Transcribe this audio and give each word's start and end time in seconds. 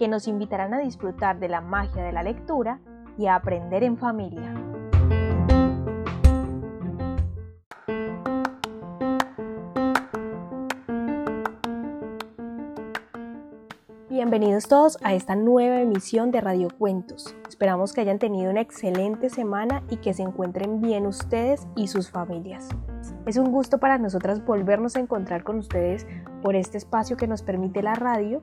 que 0.00 0.08
nos 0.08 0.26
invitarán 0.28 0.72
a 0.72 0.78
disfrutar 0.78 1.38
de 1.40 1.50
la 1.50 1.60
magia 1.60 2.02
de 2.02 2.10
la 2.10 2.22
lectura 2.22 2.80
y 3.18 3.26
a 3.26 3.34
aprender 3.34 3.84
en 3.84 3.98
familia. 3.98 4.54
Bienvenidos 14.08 14.68
todos 14.68 14.96
a 15.02 15.12
esta 15.12 15.36
nueva 15.36 15.82
emisión 15.82 16.30
de 16.30 16.40
Radio 16.40 16.68
Cuentos. 16.78 17.36
Esperamos 17.46 17.92
que 17.92 18.00
hayan 18.00 18.18
tenido 18.18 18.50
una 18.50 18.62
excelente 18.62 19.28
semana 19.28 19.82
y 19.90 19.98
que 19.98 20.14
se 20.14 20.22
encuentren 20.22 20.80
bien 20.80 21.06
ustedes 21.06 21.66
y 21.76 21.88
sus 21.88 22.10
familias. 22.10 22.70
Es 23.26 23.36
un 23.36 23.52
gusto 23.52 23.76
para 23.76 23.98
nosotras 23.98 24.42
volvernos 24.46 24.96
a 24.96 25.00
encontrar 25.00 25.44
con 25.44 25.58
ustedes 25.58 26.06
por 26.42 26.56
este 26.56 26.78
espacio 26.78 27.18
que 27.18 27.26
nos 27.26 27.42
permite 27.42 27.82
la 27.82 27.94
radio. 27.94 28.42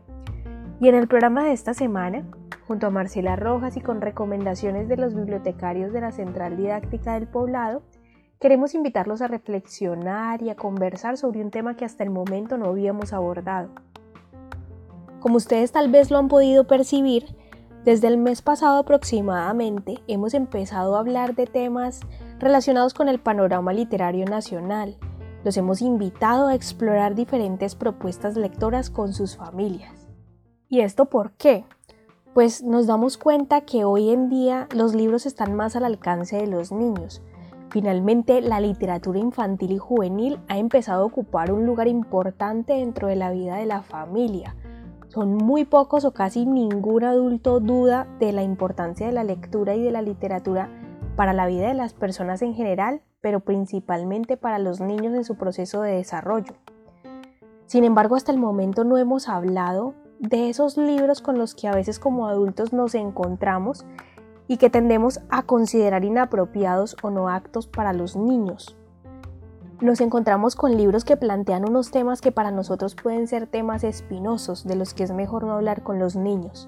Y 0.80 0.90
en 0.90 0.95
el 0.95 1.08
programa 1.08 1.44
de 1.44 1.54
esta 1.54 1.73
semana, 1.73 2.23
junto 2.67 2.88
a 2.88 2.91
Marcela 2.91 3.35
Rojas 3.35 3.77
y 3.77 3.81
con 3.81 4.02
recomendaciones 4.02 4.88
de 4.88 4.98
los 4.98 5.16
bibliotecarios 5.16 5.91
de 5.94 6.02
la 6.02 6.12
Central 6.12 6.57
Didáctica 6.57 7.13
del 7.15 7.27
Poblado, 7.27 7.82
queremos 8.40 8.76
invitarlos 8.76 9.21
a 9.21 9.27
reflexionar 9.27 10.41
y 10.43 10.49
a 10.49 10.55
conversar 10.55 11.18
sobre 11.18 11.41
un 11.41 11.52
tema 11.52 11.76
que 11.76 11.85
hasta 11.85 12.04
el 12.04 12.12
momento 12.12 12.57
no 12.57 12.68
habíamos 12.68 13.13
abordado 13.13 13.71
como 15.20 15.37
ustedes 15.37 15.71
tal 15.71 15.90
vez 15.90 16.12
lo 16.12 16.20
han 16.20 16.27
podido 16.27 16.68
percibir, 16.68 17.35
desde 17.84 18.07
el 18.07 18.18
mes 18.18 18.41
pasado 18.41 18.77
aproximadamente 18.77 19.99
hemos 20.07 20.34
empezado 20.34 20.96
a 20.96 20.99
hablar 20.99 21.35
de 21.35 21.48
temas 21.48 21.99
relacionados 22.40 22.93
con 22.93 23.09
el 23.09 23.20
panorama 23.20 23.74
literario 23.74 24.26
nacional. 24.26 24.98
Los 25.43 25.57
hemos 25.57 25.82
invitado 25.82 26.48
a 26.48 26.55
explorar 26.55 27.15
diferentes 27.15 27.76
propuestas 27.76 28.35
lectoras 28.35 28.90
con 28.90 29.13
sus 29.13 29.37
familias. 29.37 30.07
¿Y 30.70 30.82
esto 30.82 31.05
por 31.05 31.32
qué? 31.32 31.65
Pues 32.34 32.63
nos 32.63 32.87
damos 32.87 33.18
cuenta 33.18 33.62
que 33.62 33.84
hoy 33.84 34.12
en 34.12 34.29
día 34.29 34.68
los 34.74 34.93
libros 34.93 35.26
están 35.26 35.55
más 35.55 35.76
al 35.76 35.85
alcance 35.85 36.37
de 36.37 36.48
los 36.48 36.71
niños. 36.71 37.21
Finalmente, 37.70 38.41
la 38.41 38.59
literatura 38.59 39.20
infantil 39.20 39.71
y 39.71 39.77
juvenil 39.77 40.40
ha 40.48 40.57
empezado 40.57 41.04
a 41.04 41.05
ocupar 41.05 41.51
un 41.51 41.65
lugar 41.65 41.87
importante 41.87 42.74
dentro 42.74 43.07
de 43.07 43.15
la 43.15 43.32
vida 43.32 43.55
de 43.57 43.65
la 43.65 43.82
familia 43.82 44.55
son 45.18 45.35
muy 45.35 45.65
pocos 45.65 46.05
o 46.05 46.12
casi 46.12 46.46
ningún 46.46 47.04
adulto 47.04 47.59
duda 47.59 48.07
de 48.20 48.31
la 48.34 48.43
importancia 48.43 49.07
de 49.07 49.13
la 49.13 49.24
lectura 49.24 49.76
y 49.76 49.81
de 49.81 49.91
la 49.91 50.02
literatura 50.02 50.70
para 51.15 51.34
la 51.34 51.48
vida 51.48 51.70
de 51.70 51.74
las 51.74 51.93
personas 51.93 52.41
en 52.41 52.54
general, 52.54 53.02
pero 53.21 53.40
principalmente 53.40 54.37
para 54.37 54.59
los 54.59 54.79
niños 54.79 55.15
en 55.15 55.24
su 55.24 55.35
proceso 55.35 55.81
de 55.81 55.93
desarrollo. 55.93 56.54
Sin 57.65 57.84
embargo, 57.84 58.15
hasta 58.15 58.31
el 58.31 58.37
momento 58.37 58.84
no 58.84 58.98
hemos 58.98 59.27
hablado 59.27 59.96
de 60.20 60.49
esos 60.49 60.77
libros 60.77 61.21
con 61.21 61.37
los 61.37 61.55
que 61.55 61.68
a 61.68 61.76
veces 61.76 61.99
como 61.99 62.27
adultos 62.27 62.73
nos 62.73 62.96
encontramos 62.96 63.85
y 64.47 64.57
que 64.57 64.69
tendemos 64.69 65.19
a 65.29 65.44
considerar 65.44 66.06
inapropiados 66.06 66.96
o 67.01 67.09
no 67.09 67.29
actos 67.29 67.68
para 67.68 67.94
los 67.94 68.16
niños 68.16 68.78
nos 69.79 70.01
encontramos 70.01 70.56
con 70.56 70.75
libros 70.75 71.06
que 71.06 71.18
plantean 71.18 71.69
unos 71.69 71.92
temas 71.92 72.19
que 72.19 72.31
para 72.31 72.50
nosotros 72.50 72.96
pueden 72.96 73.28
ser 73.28 73.46
temas 73.46 73.84
espinosos, 73.84 74.66
de 74.66 74.75
los 74.75 74.96
que 74.96 75.03
es 75.03 75.12
mejor 75.12 75.44
no 75.44 75.53
hablar 75.53 75.84
con 75.84 76.00
los 76.00 76.16
niños. 76.16 76.68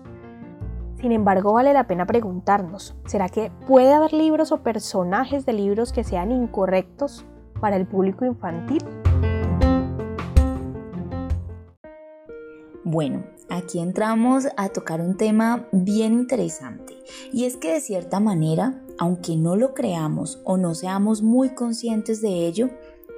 Sin 1.01 1.11
embargo, 1.11 1.53
vale 1.53 1.73
la 1.73 1.87
pena 1.87 2.05
preguntarnos, 2.05 2.95
¿será 3.05 3.27
que 3.27 3.51
puede 3.67 3.93
haber 3.93 4.13
libros 4.13 4.51
o 4.51 4.61
personajes 4.61 5.45
de 5.47 5.53
libros 5.53 5.91
que 5.91 6.03
sean 6.03 6.31
incorrectos 6.31 7.25
para 7.59 7.77
el 7.77 7.87
público 7.87 8.25
infantil? 8.25 8.83
Bueno, 12.83 13.23
aquí 13.49 13.79
entramos 13.79 14.47
a 14.57 14.69
tocar 14.69 15.01
un 15.01 15.17
tema 15.17 15.67
bien 15.71 16.13
interesante 16.13 16.97
y 17.31 17.45
es 17.45 17.57
que 17.57 17.73
de 17.73 17.81
cierta 17.81 18.19
manera, 18.19 18.81
aunque 18.97 19.35
no 19.35 19.55
lo 19.55 19.73
creamos 19.73 20.39
o 20.43 20.57
no 20.57 20.75
seamos 20.75 21.21
muy 21.21 21.49
conscientes 21.55 22.21
de 22.21 22.47
ello, 22.47 22.69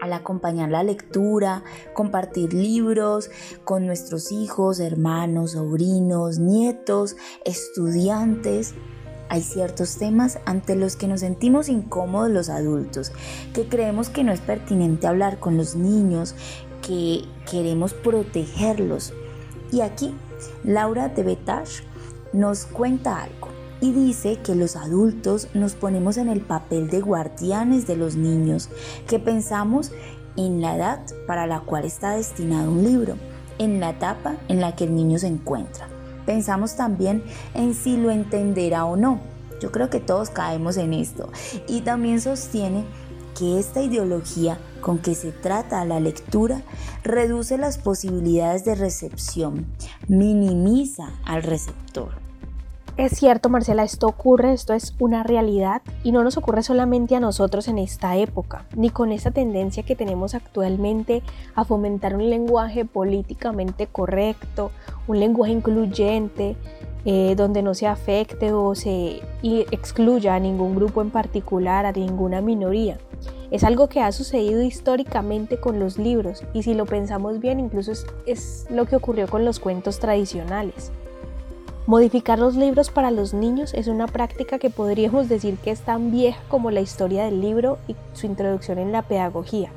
al 0.02 0.14
acompañar 0.14 0.70
la 0.70 0.84
lectura, 0.84 1.64
compartir 1.94 2.54
libros 2.54 3.30
con 3.64 3.86
nuestros 3.86 4.32
hijos, 4.32 4.80
hermanos, 4.80 5.52
sobrinos, 5.52 6.40
nietos, 6.40 7.16
estudiantes. 7.46 8.74
Hay 9.30 9.44
ciertos 9.44 9.98
temas 9.98 10.40
ante 10.46 10.76
los 10.76 10.96
que 10.96 11.08
nos 11.08 11.22
sentimos 11.22 11.70
incómodos 11.70 12.32
los 12.32 12.50
adultos, 12.50 13.14
que 13.54 13.70
creemos 13.70 14.10
que 14.10 14.24
no 14.24 14.34
es 14.34 14.42
pertinente 14.42 15.08
hablar 15.08 15.40
con 15.40 15.56
los 15.56 15.76
niños, 15.76 16.36
que 16.82 17.24
queremos 17.50 17.94
protegerlos. 17.94 19.14
Y 19.72 19.82
aquí 19.82 20.14
Laura 20.64 21.10
de 21.10 21.24
Betash 21.24 21.82
nos 22.34 22.66
cuenta 22.66 23.22
algo 23.22 23.50
y 23.82 23.92
dice 23.92 24.38
que 24.44 24.56
los 24.56 24.76
adultos 24.76 25.48
nos 25.54 25.74
ponemos 25.74 26.18
en 26.18 26.30
el 26.30 26.42
papel 26.42 26.90
de 26.90 27.02
guardianes 27.02 27.88
de 27.88 27.96
los 27.96 28.16
niños, 28.16 28.70
que 29.08 29.18
pensamos 29.20 29.92
en 30.38 30.62
la 30.62 30.76
edad 30.76 31.02
para 31.26 31.48
la 31.48 31.62
cual 31.62 31.86
está 31.86 32.12
destinado 32.12 32.72
un 32.72 32.84
libro, 32.84 33.16
en 33.58 33.80
la 33.80 33.92
etapa 33.92 34.38
en 34.48 34.62
la 34.62 34.76
que 34.76 34.86
el 34.86 34.96
niño 34.96 35.18
se 35.18 35.28
encuentra. 35.28 35.88
Pensamos 36.26 36.76
también 36.76 37.24
en 37.54 37.74
si 37.74 37.98
lo 37.98 38.12
entenderá 38.12 38.86
o 38.86 38.96
no. 38.96 39.20
Yo 39.60 39.72
creo 39.72 39.90
que 39.90 40.00
todos 40.00 40.30
caemos 40.30 40.78
en 40.78 40.94
esto. 40.94 41.30
Y 41.68 41.82
también 41.82 42.22
sostiene 42.22 42.86
que 43.38 43.60
esta 43.60 43.82
ideología 43.82 44.58
con 44.82 45.00
que 45.00 45.16
se 45.16 45.32
trata 45.32 45.86
la 45.86 46.00
lectura 46.00 46.62
reduce 47.04 47.58
las 47.58 47.78
posibilidades 47.78 48.66
de 48.66 48.76
recepción, 48.76 49.68
minimiza 50.08 51.12
al 51.26 51.44
receptor. 51.44 52.22
Es 52.98 53.14
cierto, 53.14 53.50
Marcela, 53.50 53.84
esto 53.84 54.06
ocurre, 54.06 54.52
esto 54.52 54.74
es 54.74 54.96
una 55.00 55.24
realidad 55.24 55.82
y 56.04 56.12
no 56.12 56.24
nos 56.24 56.38
ocurre 56.38 56.62
solamente 56.62 57.16
a 57.16 57.22
nosotros 57.22 57.68
en 57.70 57.78
esta 57.78 58.18
época, 58.18 58.66
ni 58.76 58.90
con 58.90 59.14
esta 59.14 59.32
tendencia 59.32 59.84
que 59.84 59.96
tenemos 59.96 60.36
actualmente 60.36 61.24
a 61.56 61.64
fomentar 61.64 62.16
un 62.16 62.30
lenguaje 62.30 62.84
políticamente 62.84 63.88
correcto, 63.88 64.72
un 65.08 65.20
lenguaje 65.20 65.54
incluyente, 65.54 66.58
eh, 67.06 67.34
donde 67.36 67.64
no 67.64 67.74
se 67.74 67.88
afecte 67.88 68.54
o 68.54 68.76
se 68.76 69.22
excluya 69.42 70.36
a 70.36 70.40
ningún 70.40 70.76
grupo 70.76 71.02
en 71.02 71.10
particular, 71.10 71.86
a 71.86 71.94
ninguna 71.94 72.42
minoría. 72.42 73.00
Es 73.52 73.64
algo 73.64 73.90
que 73.90 74.02
ha 74.02 74.12
sucedido 74.12 74.62
históricamente 74.62 75.60
con 75.60 75.80
los 75.80 75.98
libros 75.98 76.44
y 76.54 76.64
si 76.64 76.74
lo 76.74 76.86
pensamos 76.86 77.40
bien 77.40 77.60
incluso 77.60 77.92
es 78.26 78.66
lo 78.70 78.86
que 78.86 78.96
ocurrió 78.96 79.28
con 79.28 79.46
los 79.46 79.60
cuentos 79.60 80.00
tradicionales. 80.00 80.92
Modificar 81.88 82.40
los 82.40 82.56
libros 82.56 82.92
para 82.92 83.12
los 83.12 83.34
niños 83.34 83.74
es 83.74 83.88
una 83.88 84.08
práctica 84.08 84.60
que 84.60 84.70
podríamos 84.70 85.28
decir 85.28 85.58
que 85.58 85.72
es 85.72 85.82
tan 85.82 86.12
vieja 86.12 86.40
como 86.48 86.72
la 86.72 86.80
historia 86.80 87.26
del 87.26 87.42
libro 87.42 87.80
y 87.88 87.96
su 88.14 88.28
introducción 88.28 88.78
en 88.78 88.92
la 88.92 89.02
pedagogía. 89.02 89.72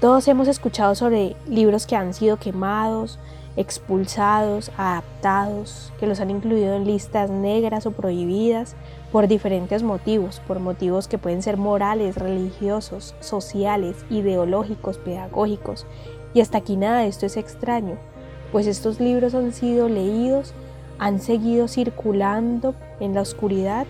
Todos 0.00 0.28
hemos 0.28 0.46
escuchado 0.46 0.94
sobre 0.94 1.34
libros 1.48 1.86
que 1.86 1.96
han 1.96 2.12
sido 2.12 2.36
quemados, 2.36 3.18
expulsados, 3.56 4.70
adaptados, 4.76 5.92
que 5.98 6.06
los 6.06 6.20
han 6.20 6.30
incluido 6.30 6.74
en 6.74 6.86
listas 6.86 7.30
negras 7.30 7.86
o 7.86 7.90
prohibidas 7.90 8.76
por 9.12 9.28
diferentes 9.28 9.82
motivos, 9.82 10.40
por 10.46 10.60
motivos 10.60 11.08
que 11.08 11.18
pueden 11.18 11.42
ser 11.42 11.56
morales, 11.56 12.16
religiosos, 12.16 13.14
sociales, 13.20 13.96
ideológicos, 14.10 14.98
pedagógicos. 14.98 15.86
Y 16.34 16.40
hasta 16.40 16.58
aquí 16.58 16.76
nada 16.76 17.00
de 17.00 17.08
esto 17.08 17.26
es 17.26 17.36
extraño, 17.36 17.96
pues 18.52 18.66
estos 18.66 19.00
libros 19.00 19.34
han 19.34 19.52
sido 19.52 19.88
leídos 19.88 20.54
han 20.98 21.20
seguido 21.20 21.68
circulando 21.68 22.74
en 23.00 23.14
la 23.14 23.20
oscuridad 23.20 23.86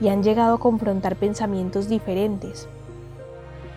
y 0.00 0.08
han 0.08 0.22
llegado 0.22 0.54
a 0.54 0.60
confrontar 0.60 1.16
pensamientos 1.16 1.88
diferentes. 1.88 2.68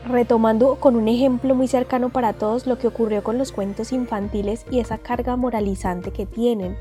Retomando 0.07 0.75
con 0.75 0.95
un 0.95 1.09
ejemplo 1.09 1.54
muy 1.54 1.68
cercano 1.68 2.09
para 2.09 2.31
todos 2.31 2.65
lo 2.65 2.77
que 2.77 2.88
ocurrió 2.88 3.24
con 3.24 3.38
los 3.38 3.51
cuentos 3.51 3.92
infantiles 3.92 4.65
y 4.71 4.80
esa 4.80 4.98
carga 4.98 5.36
moralizante 5.36 6.12
que 6.12 6.25
tienen, 6.25 6.77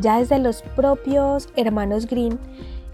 ya 0.00 0.18
desde 0.18 0.40
los 0.40 0.62
propios 0.74 1.48
hermanos 1.54 2.06
Green, 2.06 2.36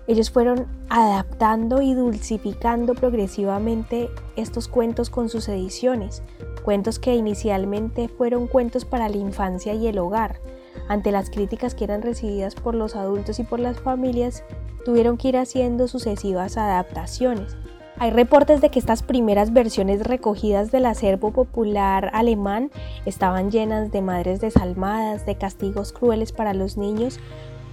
ellos 0.06 0.30
fueron 0.30 0.66
adaptando 0.90 1.80
y 1.80 1.94
dulcificando 1.94 2.94
progresivamente 2.94 4.10
estos 4.36 4.68
cuentos 4.68 5.08
con 5.08 5.30
sus 5.30 5.48
ediciones, 5.48 6.22
cuentos 6.62 6.98
que 6.98 7.14
inicialmente 7.14 8.08
fueron 8.08 8.48
cuentos 8.48 8.84
para 8.84 9.08
la 9.08 9.16
infancia 9.16 9.72
y 9.72 9.86
el 9.86 9.98
hogar, 9.98 10.40
ante 10.88 11.10
las 11.10 11.30
críticas 11.30 11.74
que 11.74 11.84
eran 11.84 12.02
recibidas 12.02 12.54
por 12.54 12.74
los 12.74 12.96
adultos 12.96 13.38
y 13.38 13.44
por 13.44 13.60
las 13.60 13.80
familias, 13.80 14.44
tuvieron 14.84 15.16
que 15.16 15.28
ir 15.28 15.38
haciendo 15.38 15.88
sucesivas 15.88 16.58
adaptaciones. 16.58 17.56
Hay 18.00 18.10
reportes 18.12 18.62
de 18.62 18.70
que 18.70 18.78
estas 18.78 19.02
primeras 19.02 19.52
versiones 19.52 20.04
recogidas 20.04 20.70
del 20.70 20.86
acervo 20.86 21.32
popular 21.32 22.10
alemán 22.14 22.70
estaban 23.04 23.50
llenas 23.50 23.92
de 23.92 24.00
madres 24.00 24.40
desalmadas, 24.40 25.26
de 25.26 25.34
castigos 25.34 25.92
crueles 25.92 26.32
para 26.32 26.54
los 26.54 26.78
niños, 26.78 27.20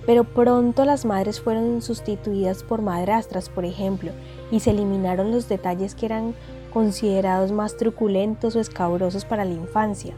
pero 0.06 0.26
pronto 0.26 0.84
las 0.84 1.06
madres 1.06 1.40
fueron 1.40 1.82
sustituidas 1.82 2.64
por 2.64 2.82
madrastras, 2.82 3.48
por 3.48 3.64
ejemplo, 3.64 4.12
y 4.52 4.60
se 4.60 4.72
eliminaron 4.72 5.32
los 5.32 5.48
detalles 5.48 5.96
que 5.96 6.08
eran 6.08 6.36
considerados 6.74 7.54
más 7.54 7.78
truculentos 7.78 8.58
o 8.58 8.60
escabrosos 8.60 9.24
para 9.24 9.46
la 9.46 9.54
infancia. 9.54 10.14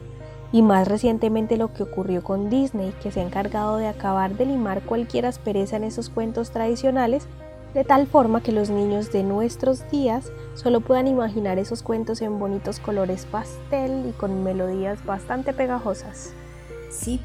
Y 0.51 0.63
más 0.63 0.87
recientemente 0.87 1.55
lo 1.55 1.71
que 1.71 1.83
ocurrió 1.83 2.23
con 2.23 2.49
Disney, 2.49 2.95
que 3.03 3.11
se 3.11 3.19
ha 3.19 3.23
encargado 3.23 3.77
de 3.77 3.85
acabar 3.85 4.35
de 4.35 4.47
limar 4.47 4.81
cualquier 4.81 5.27
aspereza 5.27 5.75
en 5.75 5.83
esos 5.83 6.09
cuentos 6.09 6.49
tradicionales, 6.49 7.27
de 7.73 7.83
tal 7.83 8.07
forma 8.07 8.41
que 8.41 8.51
los 8.51 8.69
niños 8.69 9.11
de 9.11 9.23
nuestros 9.23 9.89
días 9.91 10.31
solo 10.55 10.81
puedan 10.81 11.07
imaginar 11.07 11.59
esos 11.59 11.83
cuentos 11.83 12.21
en 12.21 12.39
bonitos 12.39 12.79
colores 12.79 13.25
pastel 13.25 14.07
y 14.09 14.11
con 14.13 14.43
melodías 14.43 15.05
bastante 15.05 15.53
pegajosas. 15.53 16.31
Sí, 16.89 17.21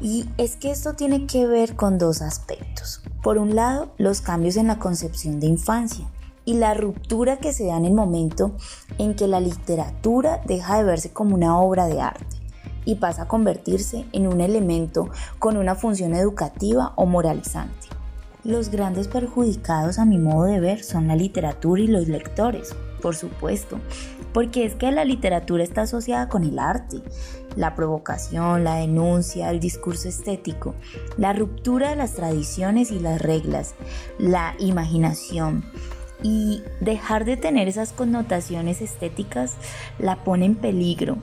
y 0.00 0.28
es 0.38 0.56
que 0.56 0.70
esto 0.70 0.94
tiene 0.94 1.26
que 1.26 1.46
ver 1.46 1.74
con 1.74 1.98
dos 1.98 2.22
aspectos. 2.22 3.02
Por 3.22 3.38
un 3.38 3.56
lado, 3.56 3.90
los 3.98 4.20
cambios 4.20 4.56
en 4.56 4.68
la 4.68 4.78
concepción 4.78 5.40
de 5.40 5.48
infancia 5.48 6.06
y 6.44 6.54
la 6.54 6.72
ruptura 6.72 7.38
que 7.38 7.52
se 7.52 7.66
da 7.66 7.76
en 7.76 7.84
el 7.84 7.92
momento 7.92 8.52
en 8.96 9.14
que 9.14 9.26
la 9.26 9.40
literatura 9.40 10.40
deja 10.46 10.78
de 10.78 10.84
verse 10.84 11.12
como 11.12 11.34
una 11.34 11.58
obra 11.58 11.86
de 11.86 12.00
arte 12.00 12.36
y 12.84 12.94
pasa 12.94 13.22
a 13.22 13.28
convertirse 13.28 14.06
en 14.12 14.26
un 14.26 14.40
elemento 14.40 15.10
con 15.38 15.58
una 15.58 15.74
función 15.74 16.14
educativa 16.14 16.94
o 16.96 17.04
moralizante. 17.04 17.97
Los 18.44 18.70
grandes 18.70 19.08
perjudicados 19.08 19.98
a 19.98 20.04
mi 20.04 20.16
modo 20.16 20.44
de 20.44 20.60
ver 20.60 20.84
son 20.84 21.08
la 21.08 21.16
literatura 21.16 21.82
y 21.82 21.88
los 21.88 22.06
lectores, 22.06 22.74
por 23.02 23.16
supuesto, 23.16 23.80
porque 24.32 24.64
es 24.64 24.76
que 24.76 24.92
la 24.92 25.04
literatura 25.04 25.64
está 25.64 25.82
asociada 25.82 26.28
con 26.28 26.44
el 26.44 26.60
arte, 26.60 27.02
la 27.56 27.74
provocación, 27.74 28.62
la 28.62 28.76
denuncia, 28.76 29.50
el 29.50 29.58
discurso 29.58 30.08
estético, 30.08 30.76
la 31.16 31.32
ruptura 31.32 31.90
de 31.90 31.96
las 31.96 32.14
tradiciones 32.14 32.92
y 32.92 33.00
las 33.00 33.20
reglas, 33.20 33.74
la 34.18 34.54
imaginación. 34.60 35.64
Y 36.22 36.62
dejar 36.80 37.24
de 37.24 37.36
tener 37.36 37.68
esas 37.68 37.92
connotaciones 37.92 38.80
estéticas 38.80 39.54
la 39.98 40.24
pone 40.24 40.46
en 40.46 40.54
peligro 40.56 41.18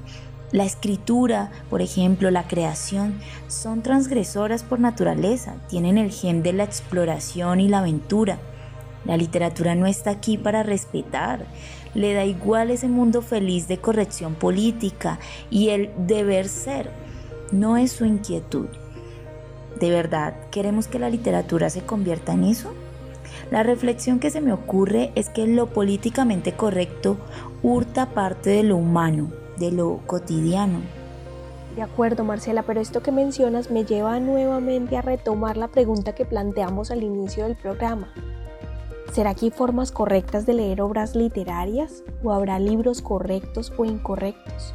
la 0.52 0.64
escritura, 0.64 1.52
por 1.70 1.82
ejemplo, 1.82 2.32
la 2.32 2.48
creación, 2.48 3.16
son 3.48 3.82
transgresoras 3.82 4.64
por 4.64 4.80
naturaleza, 4.80 5.56
tienen 5.70 5.98
el 5.98 6.12
gen 6.12 6.44
de 6.44 6.54
la 6.54 6.64
exploración 6.64 7.60
y 7.60 7.68
la 7.68 7.80
aventura. 7.80 8.40
La 9.06 9.18
literatura 9.18 9.76
no 9.76 9.86
está 9.86 10.12
aquí 10.12 10.38
para 10.38 10.64
respetar, 10.64 11.46
le 11.94 12.14
da 12.14 12.26
igual 12.26 12.72
ese 12.72 12.88
mundo 12.88 13.22
feliz 13.22 13.68
de 13.68 13.78
corrección 13.78 14.36
política 14.36 15.20
y 15.50 15.70
el 15.70 15.92
deber 15.98 16.48
ser, 16.48 16.92
no 17.52 17.78
es 17.78 17.92
su 17.92 18.06
inquietud. 18.06 18.68
¿De 19.80 19.90
verdad 19.90 20.36
queremos 20.52 20.88
que 20.88 21.00
la 21.00 21.10
literatura 21.10 21.70
se 21.70 21.82
convierta 21.82 22.34
en 22.34 22.46
eso? 22.46 22.74
La 23.52 23.64
reflexión 23.64 24.20
que 24.20 24.32
se 24.32 24.42
me 24.42 24.54
ocurre 24.54 25.12
es 25.16 25.30
que 25.30 25.48
lo 25.48 25.68
políticamente 25.68 26.54
correcto 26.54 27.18
hurta 27.62 28.08
parte 28.08 28.52
de 28.52 28.64
lo 28.64 28.78
humano, 28.78 29.32
de 29.58 29.72
lo 29.72 30.00
cotidiano. 30.06 30.80
De 31.76 31.82
acuerdo, 31.82 32.24
Marcela, 32.24 32.64
pero 32.64 32.80
esto 32.80 33.02
que 33.02 33.12
mencionas 33.12 33.70
me 33.70 33.84
lleva 33.84 34.20
nuevamente 34.20 34.96
a 34.96 35.02
retomar 35.02 35.58
la 35.58 35.68
pregunta 35.68 36.16
que 36.16 36.26
planteamos 36.26 36.90
al 36.90 37.04
inicio 37.04 37.44
del 37.44 37.58
programa. 37.58 38.14
¿Será 39.12 39.34
que 39.34 39.46
hay 39.46 39.52
formas 39.52 39.92
correctas 39.92 40.46
de 40.46 40.54
leer 40.54 40.82
obras 40.82 41.16
literarias 41.16 42.04
o 42.24 42.32
habrá 42.32 42.60
libros 42.60 43.02
correctos 43.02 43.74
o 43.78 43.86
incorrectos? 43.86 44.74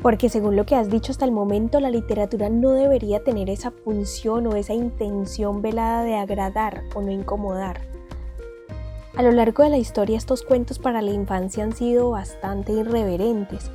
Porque 0.00 0.28
según 0.28 0.54
lo 0.54 0.64
que 0.64 0.76
has 0.76 0.90
dicho 0.90 1.10
hasta 1.10 1.24
el 1.24 1.32
momento, 1.32 1.80
la 1.80 1.90
literatura 1.90 2.48
no 2.48 2.70
debería 2.70 3.24
tener 3.24 3.50
esa 3.50 3.72
función 3.72 4.46
o 4.46 4.54
esa 4.54 4.74
intención 4.74 5.60
velada 5.60 6.04
de 6.04 6.16
agradar 6.16 6.82
o 6.94 7.02
no 7.02 7.10
incomodar. 7.10 7.80
A 9.16 9.22
lo 9.22 9.32
largo 9.32 9.64
de 9.64 9.70
la 9.70 9.78
historia 9.78 10.16
estos 10.16 10.42
cuentos 10.42 10.78
para 10.78 11.02
la 11.02 11.10
infancia 11.10 11.64
han 11.64 11.72
sido 11.72 12.10
bastante 12.10 12.72
irreverentes, 12.72 13.72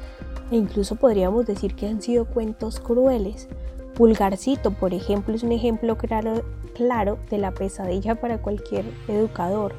e 0.51 0.55
incluso 0.55 0.95
podríamos 0.95 1.45
decir 1.45 1.75
que 1.75 1.87
han 1.87 2.01
sido 2.01 2.25
cuentos 2.25 2.79
crueles. 2.79 3.47
Pulgarcito, 3.95 4.71
por 4.71 4.93
ejemplo, 4.93 5.35
es 5.35 5.43
un 5.43 5.51
ejemplo 5.51 5.97
claro, 5.97 6.43
claro 6.73 7.17
de 7.29 7.37
la 7.37 7.51
pesadilla 7.51 8.15
para 8.15 8.39
cualquier 8.39 8.85
educador. 9.07 9.73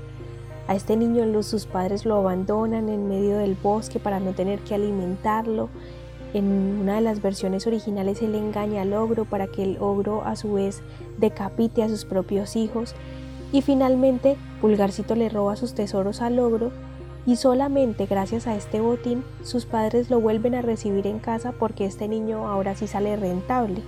A 0.66 0.74
este 0.74 0.96
niño 0.96 1.42
sus 1.42 1.66
padres 1.66 2.06
lo 2.06 2.16
abandonan 2.16 2.88
en 2.88 3.08
medio 3.08 3.36
del 3.36 3.54
bosque 3.54 3.98
para 3.98 4.18
no 4.18 4.32
tener 4.32 4.60
que 4.60 4.74
alimentarlo. 4.74 5.68
En 6.32 6.46
una 6.80 6.94
de 6.94 7.00
las 7.02 7.20
versiones 7.20 7.66
originales 7.66 8.22
él 8.22 8.34
engaña 8.34 8.82
al 8.82 8.94
ogro 8.94 9.24
para 9.24 9.46
que 9.46 9.62
el 9.62 9.76
ogro 9.78 10.24
a 10.24 10.36
su 10.36 10.54
vez 10.54 10.82
decapite 11.18 11.82
a 11.82 11.88
sus 11.88 12.04
propios 12.04 12.56
hijos. 12.56 12.94
Y 13.52 13.60
finalmente 13.60 14.36
Pulgarcito 14.60 15.14
le 15.14 15.28
roba 15.28 15.54
sus 15.56 15.74
tesoros 15.74 16.22
al 16.22 16.38
ogro 16.38 16.72
y 17.26 17.36
solamente 17.36 18.06
gracias 18.06 18.46
a 18.46 18.54
este 18.54 18.80
botín 18.80 19.24
sus 19.42 19.64
padres 19.64 20.10
lo 20.10 20.20
vuelven 20.20 20.54
a 20.54 20.62
recibir 20.62 21.06
en 21.06 21.18
casa 21.18 21.52
porque 21.52 21.86
este 21.86 22.08
niño 22.08 22.48
ahora 22.48 22.74
sí 22.74 22.86
sale 22.86 23.16
rentable. 23.16 23.82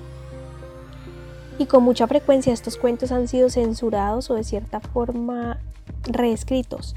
Y 1.59 1.67
con 1.67 1.83
mucha 1.83 2.07
frecuencia 2.07 2.53
estos 2.53 2.77
cuentos 2.77 3.13
han 3.13 3.29
sido 3.29 3.49
censurados 3.49 4.31
o 4.31 4.35
de 4.35 4.45
cierta 4.45 4.81
forma 4.81 5.59
reescritos. 6.05 6.95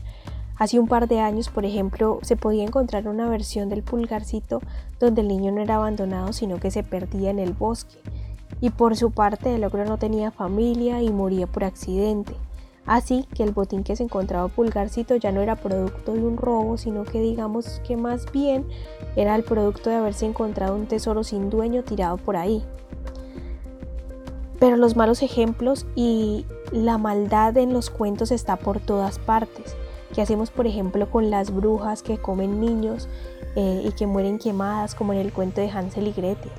Hace 0.58 0.78
un 0.78 0.90
par 0.90 1.08
de 1.08 1.22
años, 1.22 1.48
por 1.48 1.64
ejemplo, 1.64 2.20
se 2.22 2.36
podía 2.36 2.64
encontrar 2.64 3.08
una 3.08 3.30
versión 3.30 3.70
del 3.70 3.84
pulgarcito 3.84 4.62
donde 5.00 5.22
el 5.22 5.30
niño 5.30 5.54
no 5.54 5.62
era 5.62 5.76
abandonado 5.76 6.34
sino 6.34 6.60
que 6.60 6.72
se 6.72 6.84
perdía 6.84 7.30
en 7.30 7.40
el 7.40 7.54
bosque. 7.54 7.98
Y 8.62 8.72
por 8.72 8.98
su 8.98 9.12
parte 9.12 9.56
el 9.56 9.64
ogro 9.64 9.86
no 9.86 9.98
tenía 9.98 10.32
familia 10.32 11.02
y 11.02 11.10
moría 11.10 11.48
por 11.48 11.64
accidente. 11.64 12.34
Así 12.90 13.28
que 13.36 13.44
el 13.44 13.52
botín 13.52 13.84
que 13.84 13.96
se 13.96 14.02
encontraba 14.02 14.48
Pulgarcito 14.48 15.16
ya 15.16 15.32
no 15.32 15.42
era 15.42 15.56
producto 15.56 16.14
de 16.14 16.24
un 16.24 16.38
robo, 16.38 16.76
sino 16.76 17.04
que 17.04 17.22
digamos 17.22 17.80
que 17.88 17.96
más 17.96 18.32
bien 18.32 18.66
era 19.16 19.36
el 19.36 19.44
producto 19.44 19.92
de 19.92 19.98
haberse 19.98 20.26
encontrado 20.26 20.76
un 20.76 20.88
tesoro 20.88 21.24
sin 21.24 21.52
dueño 21.52 21.84
tirado 21.84 22.18
por 22.18 22.36
ahí. 22.36 22.64
Pero 24.60 24.76
los 24.76 24.96
malos 24.96 25.22
ejemplos 25.22 25.86
y 25.94 26.48
la 26.72 26.98
maldad 26.98 27.56
en 27.58 27.74
los 27.74 27.92
cuentos 27.92 28.32
está 28.32 28.56
por 28.56 28.80
todas 28.80 29.19
partes. 29.19 29.76
¿Qué 30.16 30.24
hacemos 30.24 30.50
por 30.50 30.66
ejemplo 30.66 31.12
con 31.12 31.30
las 31.30 31.54
brujas 31.54 32.02
que 32.02 32.18
comen 32.18 32.60
niños 32.60 33.08
eh, 33.56 33.84
y 33.86 33.92
que 33.92 34.08
mueren 34.08 34.40
quemadas 34.40 34.96
como 34.96 35.14
en 35.14 35.19
el 35.19 35.31
cuento 35.31 35.62
de 35.62 35.69
Hansel 35.69 36.08
y 36.08 36.12
Gretel? 36.12 36.52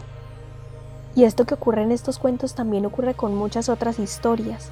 Y 1.17 1.25
esto 1.25 1.45
que 1.45 1.55
ocurre 1.55 1.83
en 1.83 1.91
estos 1.91 2.21
cuentos 2.21 2.55
también 2.55 2.87
ocurre 2.87 3.15
con 3.15 3.35
muchas 3.35 3.69
otras 3.69 3.99
historias. 3.99 4.71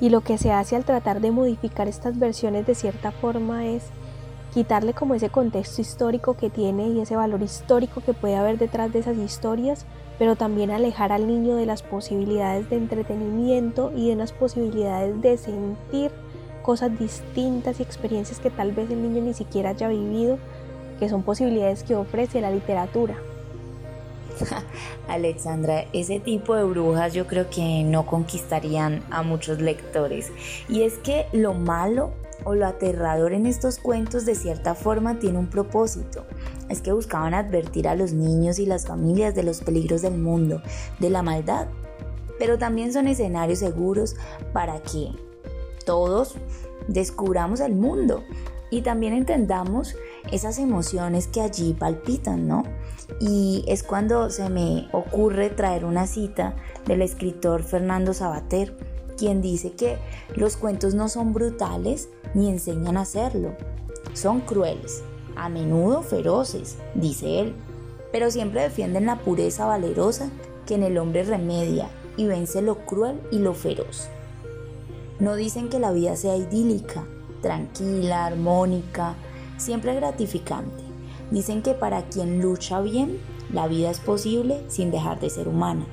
Y 0.00 0.10
lo 0.10 0.20
que 0.20 0.38
se 0.38 0.52
hace 0.52 0.76
al 0.76 0.84
tratar 0.84 1.20
de 1.20 1.30
modificar 1.30 1.88
estas 1.88 2.18
versiones 2.18 2.66
de 2.66 2.74
cierta 2.74 3.10
forma 3.10 3.66
es 3.66 3.84
quitarle 4.54 4.94
como 4.94 5.14
ese 5.14 5.28
contexto 5.28 5.80
histórico 5.80 6.34
que 6.34 6.50
tiene 6.50 6.88
y 6.88 7.00
ese 7.00 7.16
valor 7.16 7.42
histórico 7.42 8.00
que 8.00 8.14
puede 8.14 8.36
haber 8.36 8.58
detrás 8.58 8.92
de 8.92 9.00
esas 9.00 9.16
historias, 9.16 9.86
pero 10.18 10.36
también 10.36 10.70
alejar 10.70 11.12
al 11.12 11.26
niño 11.26 11.56
de 11.56 11.66
las 11.66 11.82
posibilidades 11.82 12.70
de 12.70 12.76
entretenimiento 12.76 13.92
y 13.94 14.08
de 14.08 14.14
unas 14.14 14.32
posibilidades 14.32 15.20
de 15.20 15.36
sentir 15.36 16.10
cosas 16.62 16.98
distintas 16.98 17.80
y 17.80 17.82
experiencias 17.82 18.40
que 18.40 18.50
tal 18.50 18.72
vez 18.72 18.90
el 18.90 19.02
niño 19.02 19.22
ni 19.22 19.34
siquiera 19.34 19.70
haya 19.70 19.88
vivido, 19.88 20.38
que 20.98 21.08
son 21.08 21.22
posibilidades 21.22 21.82
que 21.82 21.94
ofrece 21.94 22.40
la 22.40 22.50
literatura. 22.50 23.16
Alexandra, 25.08 25.84
ese 25.92 26.20
tipo 26.20 26.54
de 26.54 26.64
brujas 26.64 27.14
yo 27.14 27.26
creo 27.26 27.50
que 27.50 27.82
no 27.84 28.06
conquistarían 28.06 29.02
a 29.10 29.22
muchos 29.22 29.60
lectores. 29.60 30.32
Y 30.68 30.82
es 30.82 30.94
que 30.98 31.26
lo 31.32 31.54
malo 31.54 32.12
o 32.44 32.54
lo 32.54 32.66
aterrador 32.66 33.32
en 33.32 33.46
estos 33.46 33.78
cuentos 33.78 34.24
de 34.24 34.34
cierta 34.34 34.74
forma 34.74 35.18
tiene 35.18 35.38
un 35.38 35.48
propósito. 35.48 36.24
Es 36.68 36.80
que 36.80 36.92
buscaban 36.92 37.34
advertir 37.34 37.88
a 37.88 37.94
los 37.94 38.12
niños 38.12 38.58
y 38.58 38.66
las 38.66 38.86
familias 38.86 39.34
de 39.34 39.42
los 39.42 39.60
peligros 39.60 40.02
del 40.02 40.18
mundo, 40.18 40.62
de 40.98 41.10
la 41.10 41.22
maldad. 41.22 41.66
Pero 42.38 42.58
también 42.58 42.92
son 42.92 43.08
escenarios 43.08 43.58
seguros 43.58 44.14
para 44.52 44.80
que 44.82 45.08
todos 45.84 46.34
descubramos 46.86 47.60
el 47.60 47.74
mundo 47.74 48.22
y 48.70 48.82
también 48.82 49.12
entendamos 49.12 49.94
esas 50.30 50.58
emociones 50.58 51.26
que 51.26 51.40
allí 51.40 51.74
palpitan, 51.74 52.46
¿no? 52.46 52.64
Y 53.20 53.64
es 53.66 53.82
cuando 53.82 54.30
se 54.30 54.50
me 54.50 54.88
ocurre 54.92 55.50
traer 55.50 55.84
una 55.84 56.06
cita 56.06 56.54
del 56.86 57.02
escritor 57.02 57.62
Fernando 57.62 58.12
Sabater, 58.12 58.76
quien 59.16 59.40
dice 59.40 59.72
que 59.72 59.98
los 60.36 60.56
cuentos 60.56 60.94
no 60.94 61.08
son 61.08 61.32
brutales 61.32 62.08
ni 62.34 62.48
enseñan 62.48 62.96
a 62.96 63.02
hacerlo, 63.02 63.54
son 64.12 64.40
crueles, 64.40 65.02
a 65.36 65.48
menudo 65.48 66.02
feroces, 66.02 66.76
dice 66.94 67.40
él, 67.40 67.54
pero 68.12 68.30
siempre 68.30 68.62
defienden 68.62 69.06
la 69.06 69.18
pureza 69.18 69.66
valerosa 69.66 70.30
que 70.66 70.74
en 70.74 70.82
el 70.82 70.98
hombre 70.98 71.24
remedia 71.24 71.88
y 72.16 72.26
vence 72.26 72.62
lo 72.62 72.84
cruel 72.84 73.20
y 73.30 73.38
lo 73.38 73.54
feroz. 73.54 74.08
No 75.18 75.34
dicen 75.34 75.68
que 75.68 75.78
la 75.78 75.92
vida 75.92 76.14
sea 76.16 76.36
idílica, 76.36 77.04
tranquila, 77.40 78.26
armónica, 78.26 79.14
siempre 79.56 79.94
gratificante. 79.94 80.84
Dicen 81.30 81.62
que 81.62 81.74
para 81.74 82.02
quien 82.02 82.40
lucha 82.40 82.80
bien, 82.80 83.18
la 83.52 83.66
vida 83.66 83.90
es 83.90 84.00
posible 84.00 84.62
sin 84.68 84.90
dejar 84.90 85.20
de 85.20 85.30
ser 85.30 85.48
humana. 85.48 85.86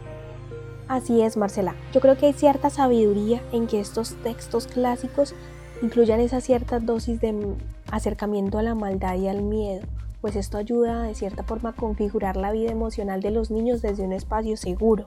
Así 0.88 1.22
es, 1.22 1.36
Marcela. 1.36 1.76
Yo 1.94 2.00
creo 2.00 2.16
que 2.18 2.28
hay 2.28 2.34
cierta 2.34 2.70
sabiduría 2.70 3.42
en 3.52 3.68
que 3.68 3.80
estos 3.80 4.14
textos 4.24 4.68
clásicos 4.68 5.34
incluyan 5.82 6.20
esa 6.20 6.42
cierta 6.42 6.80
dosis 6.80 7.20
de 7.20 7.56
acercamiento 7.92 8.60
a 8.60 8.64
la 8.64 8.76
maldad 8.76 9.16
y 9.16 9.28
al 9.28 9.42
miedo, 9.42 9.82
pues 10.22 10.36
esto 10.36 10.58
ayuda 10.58 11.04
de 11.04 11.16
cierta 11.16 11.44
forma 11.44 11.70
a 11.70 11.76
configurar 11.76 12.38
la 12.38 12.52
vida 12.52 12.72
emocional 12.72 13.22
de 13.22 13.32
los 13.32 13.52
niños 13.52 13.82
desde 13.82 14.04
un 14.04 14.14
espacio 14.14 14.58
seguro. 14.58 15.06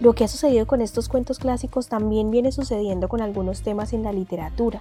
Lo 0.00 0.12
que 0.14 0.24
ha 0.24 0.28
sucedido 0.28 0.66
con 0.66 0.80
estos 0.80 1.08
cuentos 1.08 1.38
clásicos 1.38 1.88
también 1.88 2.30
viene 2.30 2.52
sucediendo 2.52 3.08
con 3.08 3.20
algunos 3.20 3.62
temas 3.62 3.92
en 3.92 4.04
la 4.04 4.12
literatura. 4.12 4.80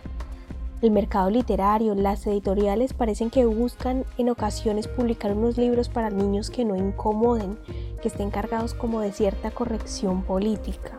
El 0.80 0.92
mercado 0.92 1.32
literario, 1.32 1.96
las 1.96 2.28
editoriales 2.28 2.94
parecen 2.94 3.32
que 3.32 3.46
buscan 3.46 4.06
en 4.20 4.30
ocasiones 4.30 4.88
publicar 4.88 5.34
unos 5.34 5.58
libros 5.58 5.90
para 5.90 6.12
niños 6.12 6.52
que 6.52 6.66
no 6.66 6.76
incomoden, 6.76 7.58
que 8.00 8.10
estén 8.10 8.30
cargados 8.30 8.76
como 8.76 9.02
de 9.02 9.12
cierta 9.12 9.50
corrección 9.50 10.22
política. 10.22 10.92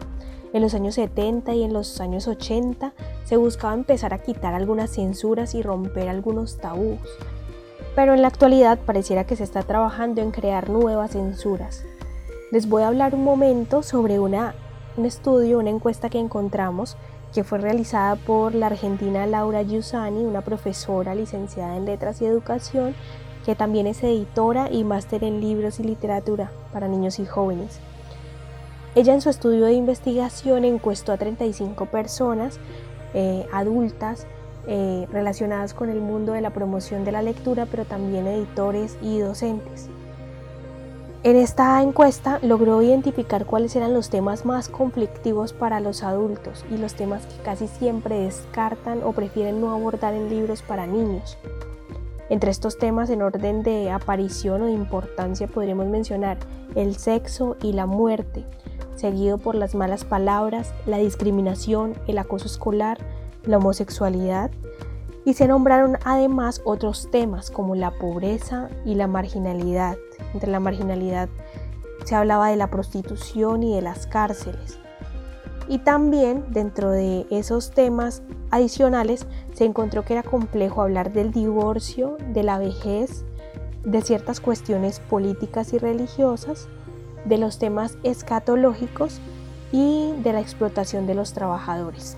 En 0.53 0.63
los 0.63 0.75
años 0.75 0.97
70 0.97 1.55
y 1.55 1.63
en 1.63 1.73
los 1.73 2.01
años 2.01 2.27
80 2.27 2.93
se 3.23 3.37
buscaba 3.37 3.75
empezar 3.75 4.13
a 4.13 4.19
quitar 4.19 4.53
algunas 4.53 4.91
censuras 4.91 5.55
y 5.55 5.63
romper 5.63 6.09
algunos 6.09 6.59
tabús. 6.59 6.99
Pero 7.95 8.15
en 8.15 8.23
la 8.23 8.29
actualidad 8.29 8.81
pareciera 8.81 9.29
que 9.29 9.37
se 9.37 9.45
está 9.45 9.63
trabajando 9.63 10.23
en 10.23 10.33
crear 10.33 10.71
nuevas 10.71 11.13
censuras. 11.13 11.85
Les 12.51 12.69
voy 12.69 12.83
a 12.83 12.89
hablar 12.89 13.15
un 13.15 13.23
momento 13.23 13.85
sobre 13.85 14.19
una, 14.19 14.57
un 14.97 15.05
estudio, 15.05 15.61
una 15.61 15.71
encuesta 15.71 16.11
que 16.11 16.19
encontramos 16.19 16.97
que 17.35 17.45
fue 17.45 17.59
realizada 17.59 18.17
por 18.17 18.55
la 18.55 18.67
argentina 18.67 19.27
Laura 19.27 19.63
Giussani, 19.63 20.25
una 20.25 20.41
profesora 20.41 21.15
licenciada 21.15 21.77
en 21.77 21.85
Letras 21.85 22.23
y 22.23 22.27
Educación, 22.27 22.95
que 23.45 23.55
también 23.55 23.87
es 23.87 24.03
editora 24.03 24.71
y 24.71 24.85
máster 24.85 25.25
en 25.25 25.41
libros 25.41 25.81
y 25.81 25.85
literatura 25.85 26.51
para 26.73 26.89
niños 26.89 27.19
y 27.19 27.27
jóvenes. 27.27 27.81
Ella 28.95 29.15
en 29.15 29.21
su 29.21 29.31
estudio 29.31 29.67
de 29.67 29.75
investigación 29.75 30.65
encuestó 30.65 31.13
a 31.13 31.19
35 31.19 31.87
personas 31.87 32.59
eh, 33.15 33.47
adultas 33.53 34.27
eh, 34.67 35.07
relacionadas 35.13 35.73
con 35.73 35.89
el 35.89 36.01
mundo 36.01 36.33
de 36.33 36.41
la 36.41 36.51
promoción 36.51 37.05
de 37.05 37.13
la 37.13 37.23
lectura, 37.23 37.67
pero 37.67 37.85
también 37.85 38.27
editores 38.27 38.99
y 39.01 39.19
docentes. 39.19 39.89
En 41.25 41.35
esta 41.35 41.83
encuesta 41.83 42.39
logró 42.43 42.81
identificar 42.81 43.45
cuáles 43.45 43.75
eran 43.75 43.93
los 43.93 44.09
temas 44.09 44.45
más 44.45 44.69
conflictivos 44.69 45.53
para 45.53 45.81
los 45.81 46.05
adultos 46.05 46.65
y 46.71 46.77
los 46.77 46.95
temas 46.95 47.27
que 47.27 47.43
casi 47.43 47.67
siempre 47.67 48.21
descartan 48.21 49.03
o 49.03 49.13
prefieren 49.13 49.61
no 49.61 49.73
abordar 49.73 50.15
en 50.15 50.31
libros 50.31 50.63
para 50.63 50.87
niños. 50.87 51.37
Entre 52.31 52.53
estos 52.53 52.79
temas 52.79 53.11
en 53.11 53.23
orden 53.23 53.65
de 53.65 53.91
aparición 53.91 54.63
o 54.63 54.67
de 54.67 54.73
importancia 54.73 55.49
podríamos 55.49 55.87
mencionar 55.87 56.39
el 56.77 56.95
sexo 56.97 57.57
y 57.63 57.73
la 57.73 57.87
muerte, 57.87 58.45
seguido 58.95 59.39
por 59.39 59.57
las 59.57 59.75
malas 59.75 60.05
palabras, 60.05 60.73
la 60.87 60.99
discriminación, 60.99 61.95
el 62.07 62.19
acoso 62.19 62.47
escolar, 62.47 62.99
la 63.43 63.57
homosexualidad, 63.57 64.53
y 65.29 65.35
se 65.35 65.47
nombraron 65.47 65.99
además 66.07 66.63
otros 66.65 67.11
temas 67.11 67.51
como 67.51 67.75
la 67.75 67.91
pobreza 67.91 68.71
y 68.87 68.95
la 68.95 69.07
marginalidad. 69.07 69.99
Entre 70.33 70.51
la 70.51 70.59
marginalidad 70.59 71.29
se 72.05 72.15
hablaba 72.15 72.49
de 72.49 72.57
la 72.57 72.71
prostitución 72.71 73.63
y 73.63 73.75
de 73.75 73.83
las 73.83 74.07
cárceles. 74.07 74.79
Y 75.69 75.81
también 75.81 76.47
dentro 76.49 76.91
de 76.91 77.27
esos 77.29 77.73
temas 77.73 78.23
adicionales 78.51 79.27
se 79.53 79.67
encontró 79.67 80.03
que 80.03 80.15
era 80.15 80.23
complejo 80.23 80.81
hablar 80.81 81.13
del 81.13 81.31
divorcio, 81.31 82.17
de 82.33 82.43
la 82.43 82.59
vejez, 82.59 83.27
de 83.85 84.01
ciertas 84.01 84.41
cuestiones 84.41 84.99
políticas 84.99 85.75
y 85.75 85.79
religiosas, 85.79 86.69
de 87.27 87.37
los 87.37 87.59
temas 87.59 87.99
escatológicos 88.03 89.21
y 89.73 90.15
de 90.23 90.33
la 90.33 90.41
explotación 90.41 91.07
de 91.07 91.17
los 91.17 91.35
trabajadores. 91.35 92.17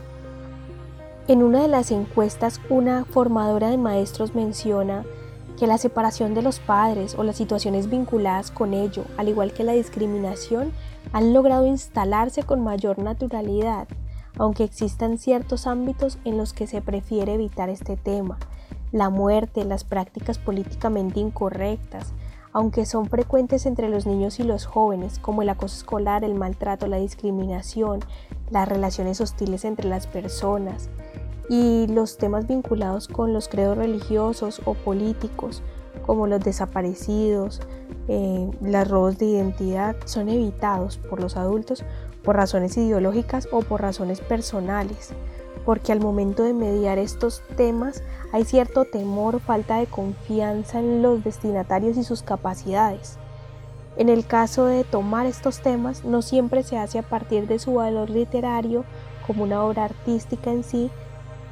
En 1.30 1.44
una 1.44 1.62
de 1.62 1.68
las 1.68 1.92
encuestas, 1.92 2.60
una 2.70 3.04
formadora 3.04 3.70
de 3.70 3.76
maestros 3.76 4.34
menciona 4.34 5.04
que 5.56 5.68
la 5.68 5.78
separación 5.78 6.34
de 6.34 6.42
los 6.42 6.58
padres 6.58 7.14
o 7.16 7.22
las 7.22 7.37
situaciones 7.37 7.88
vinculadas 7.88 8.50
con 8.50 8.75
ello, 8.75 9.04
al 9.16 9.28
igual 9.28 9.52
que 9.52 9.62
la 9.62 9.70
discriminación, 9.70 10.72
han 11.12 11.32
logrado 11.32 11.66
instalarse 11.66 12.42
con 12.42 12.64
mayor 12.64 12.99
naturalidad, 12.99 13.87
aunque 14.38 14.64
existan 14.64 15.18
ciertos 15.18 15.68
ámbitos 15.68 16.18
en 16.25 16.37
los 16.37 16.52
que 16.52 16.66
se 16.66 16.82
prefiere 16.82 17.34
evitar 17.34 17.68
este 17.68 17.96
tema. 17.96 18.37
La 18.90 19.08
muerte, 19.08 19.64
las 19.64 19.84
prácticas 19.84 20.37
políticamente 20.37 21.20
incorrectas, 21.20 22.12
aunque 22.52 22.84
son 22.84 23.06
frecuentes 23.06 23.66
entre 23.66 23.88
los 23.88 24.04
niños 24.04 24.40
y 24.40 24.42
los 24.42 24.64
jóvenes, 24.66 25.20
como 25.20 25.42
el 25.42 25.49
acoso 25.49 25.76
escolar, 25.76 26.25
el 26.25 26.34
maltrato, 26.34 26.88
la 26.88 26.96
discriminación, 26.96 28.00
las 28.50 28.68
relaciones 28.68 29.20
hostiles 29.20 29.64
entre 29.64 29.88
las 29.88 30.08
personas, 30.08 30.90
y 31.50 31.88
los 31.88 32.16
temas 32.16 32.47
vinculados 32.47 33.09
con 33.09 33.33
los 33.33 33.49
credos 33.49 33.76
religiosos 33.76 34.62
o 34.66 34.75
políticos, 34.75 35.64
como 36.07 36.28
los 36.28 36.38
desaparecidos, 36.45 37.61
eh, 38.07 38.49
los 38.62 38.88
robos 38.88 39.19
de 39.19 39.26
identidad, 39.26 39.97
son 40.04 40.28
evitados 40.28 40.99
por 40.99 41.21
los 41.21 41.37
adultos 41.37 41.85
por 42.23 42.37
razones 42.37 42.76
ideológicas 42.76 43.49
o 43.50 43.62
por 43.62 43.83
razones 43.83 44.21
personales, 44.21 45.11
porque 45.64 45.90
al 45.90 45.99
momento 45.99 46.45
de 46.45 46.54
mediar 46.54 46.99
estos 46.99 47.42
temas 47.57 48.04
hay 48.33 48.45
cierto 48.45 48.85
temor, 48.85 49.40
falta 49.40 49.78
de 49.78 49.87
confianza 49.87 50.78
en 50.78 51.02
los 51.02 51.25
destinatarios 51.25 51.97
y 51.97 52.04
sus 52.04 52.23
capacidades. 52.23 53.19
En 53.97 54.09
el 54.09 54.25
caso 54.25 54.66
de 54.66 54.85
tomar 54.85 55.26
estos 55.26 55.62
temas, 55.62 56.04
no 56.04 56.23
siempre 56.23 56.62
se 56.62 56.78
hace 56.78 57.00
a 57.00 57.02
partir 57.02 57.49
de 57.49 57.59
su 57.59 57.75
valor 57.75 58.09
literario 58.09 58.85
como 59.26 59.42
una 59.42 59.64
obra 59.64 59.85
artística 59.87 60.52
en 60.52 60.62
sí, 60.62 60.92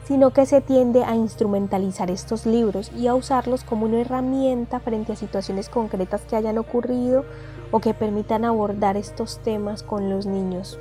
sino 0.09 0.31
que 0.31 0.47
se 0.47 0.63
tiende 0.63 1.05
a 1.05 1.15
instrumentalizar 1.15 2.11
estos 2.11 2.47
libros 2.47 2.91
y 2.97 3.09
a 3.09 3.15
usarlos 3.15 3.63
como 3.63 3.85
una 3.85 4.01
herramienta 4.01 4.81
frente 4.81 5.13
a 5.13 5.17
situaciones 5.17 5.69
concretas 5.69 6.23
que 6.23 6.35
hayan 6.35 6.57
ocurrido 6.57 7.27
o 7.73 7.81
que 7.81 7.93
permitan 7.93 8.47
abordar 8.47 8.97
estos 8.97 9.39
temas 9.41 9.83
con 9.83 10.09
los 10.09 10.25
niños, 10.25 10.79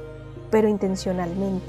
pero 0.50 0.70
intencionalmente. 0.70 1.66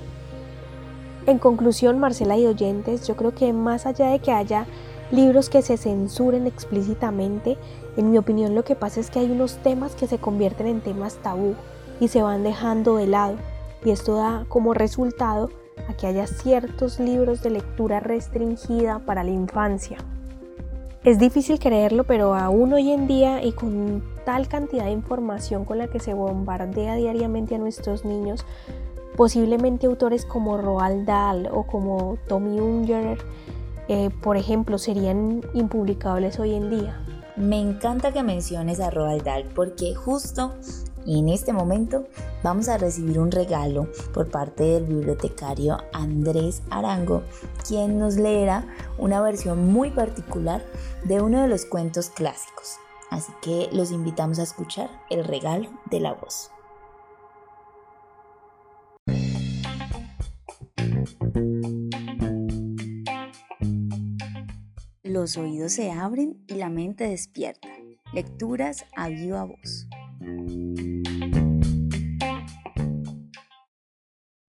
En 1.27 1.39
conclusión, 1.39 1.99
Marcela 1.99 2.39
y 2.39 2.47
oyentes, 2.47 3.09
yo 3.09 3.17
creo 3.17 3.35
que 3.35 3.53
más 3.53 3.87
allá 3.87 4.07
de 4.11 4.21
que 4.21 4.31
haya 4.31 4.65
libros 5.11 5.51
que 5.51 5.63
se 5.63 5.77
censuren 5.77 6.47
explícitamente, 6.47 7.59
en 7.97 8.13
mi 8.13 8.19
opinión 8.19 8.55
lo 8.55 8.63
que 8.63 8.77
pasa 8.77 9.01
es 9.01 9.11
que 9.11 9.19
hay 9.19 9.33
unos 9.33 9.57
temas 9.57 9.97
que 9.97 10.07
se 10.07 10.19
convierten 10.19 10.69
en 10.69 10.81
temas 10.81 11.17
tabú 11.17 11.57
y 11.99 12.07
se 12.07 12.23
van 12.23 12.45
dejando 12.45 12.95
de 12.95 13.09
lado, 13.09 13.35
y 13.85 13.91
esto 13.91 14.15
da 14.15 14.47
como 14.49 14.75
resultado 14.75 15.51
a 15.89 15.95
que 15.95 16.07
haya 16.07 16.27
ciertos 16.27 16.99
libros 16.99 17.43
de 17.43 17.51
lectura 17.51 18.01
restringida 18.01 18.99
para 19.01 19.25
la 19.25 19.31
infancia. 19.31 19.99
Es 21.05 21.19
difícil 21.19 21.59
creerlo, 21.59 22.05
pero 22.05 22.35
aún 22.35 22.73
hoy 22.73 22.91
en 22.91 23.07
día 23.07 23.43
y 23.43 23.53
con 23.53 24.03
tal 24.25 24.49
cantidad 24.49 24.85
de 24.85 24.91
información 24.91 25.65
con 25.65 25.79
la 25.79 25.89
que 25.89 26.01
se 26.01 26.13
bombardea 26.13 26.97
diariamente 26.97 27.55
a 27.55 27.59
nuestros 27.59 28.05
niños, 28.05 28.45
posiblemente 29.17 29.87
autores 29.87 30.25
como 30.25 30.59
Roald 30.59 31.07
Dahl 31.07 31.49
o 31.53 31.67
como 31.67 32.19
Tommy 32.27 32.61
Unger, 32.61 33.19
eh, 33.89 34.11
por 34.23 34.37
ejemplo, 34.37 34.77
serían 34.77 35.41
impublicables 35.55 36.39
hoy 36.39 36.55
en 36.55 36.69
día. 36.69 37.01
Me 37.37 37.61
encanta 37.61 38.13
que 38.13 38.23
menciones 38.23 38.81
a 38.81 38.91
Roald 38.91 39.23
Dahl 39.23 39.45
porque 39.55 39.95
justo 39.95 40.53
y 41.05 41.19
en 41.19 41.29
este 41.29 41.53
momento 41.53 42.07
vamos 42.43 42.69
a 42.69 42.79
recibir 42.79 43.19
un 43.19 43.31
regalo 43.31 43.89
por 44.13 44.31
parte 44.31 44.65
del 44.65 44.85
bibliotecario 44.85 45.79
Andrés 45.93 46.63
Arango, 46.71 47.23
quien 47.67 47.99
nos 47.99 48.17
leerá 48.17 48.67
una 48.99 49.21
versión 49.21 49.73
muy 49.73 49.91
particular 49.91 50.65
de 51.05 51.21
uno 51.21 51.43
de 51.43 51.49
los 51.49 51.65
cuentos 51.65 52.11
clásicos. 52.11 52.77
Así 53.11 53.33
que 53.41 53.69
los 53.73 53.91
invitamos 53.91 54.39
a 54.39 54.43
escuchar 54.43 54.91
el 55.09 55.25
regalo 55.25 55.71
de 55.91 56.01
la 56.01 56.13
voz. 56.13 56.51
Los 65.03 65.39
oídos 65.39 65.73
se 65.73 65.91
abren 65.91 66.45
y 66.47 66.55
la 66.55 66.69
mente 66.69 67.09
despierta. 67.09 67.69
Lecturas 68.13 68.85
a 68.95 69.09
viva 69.09 69.45
voz. 69.45 69.89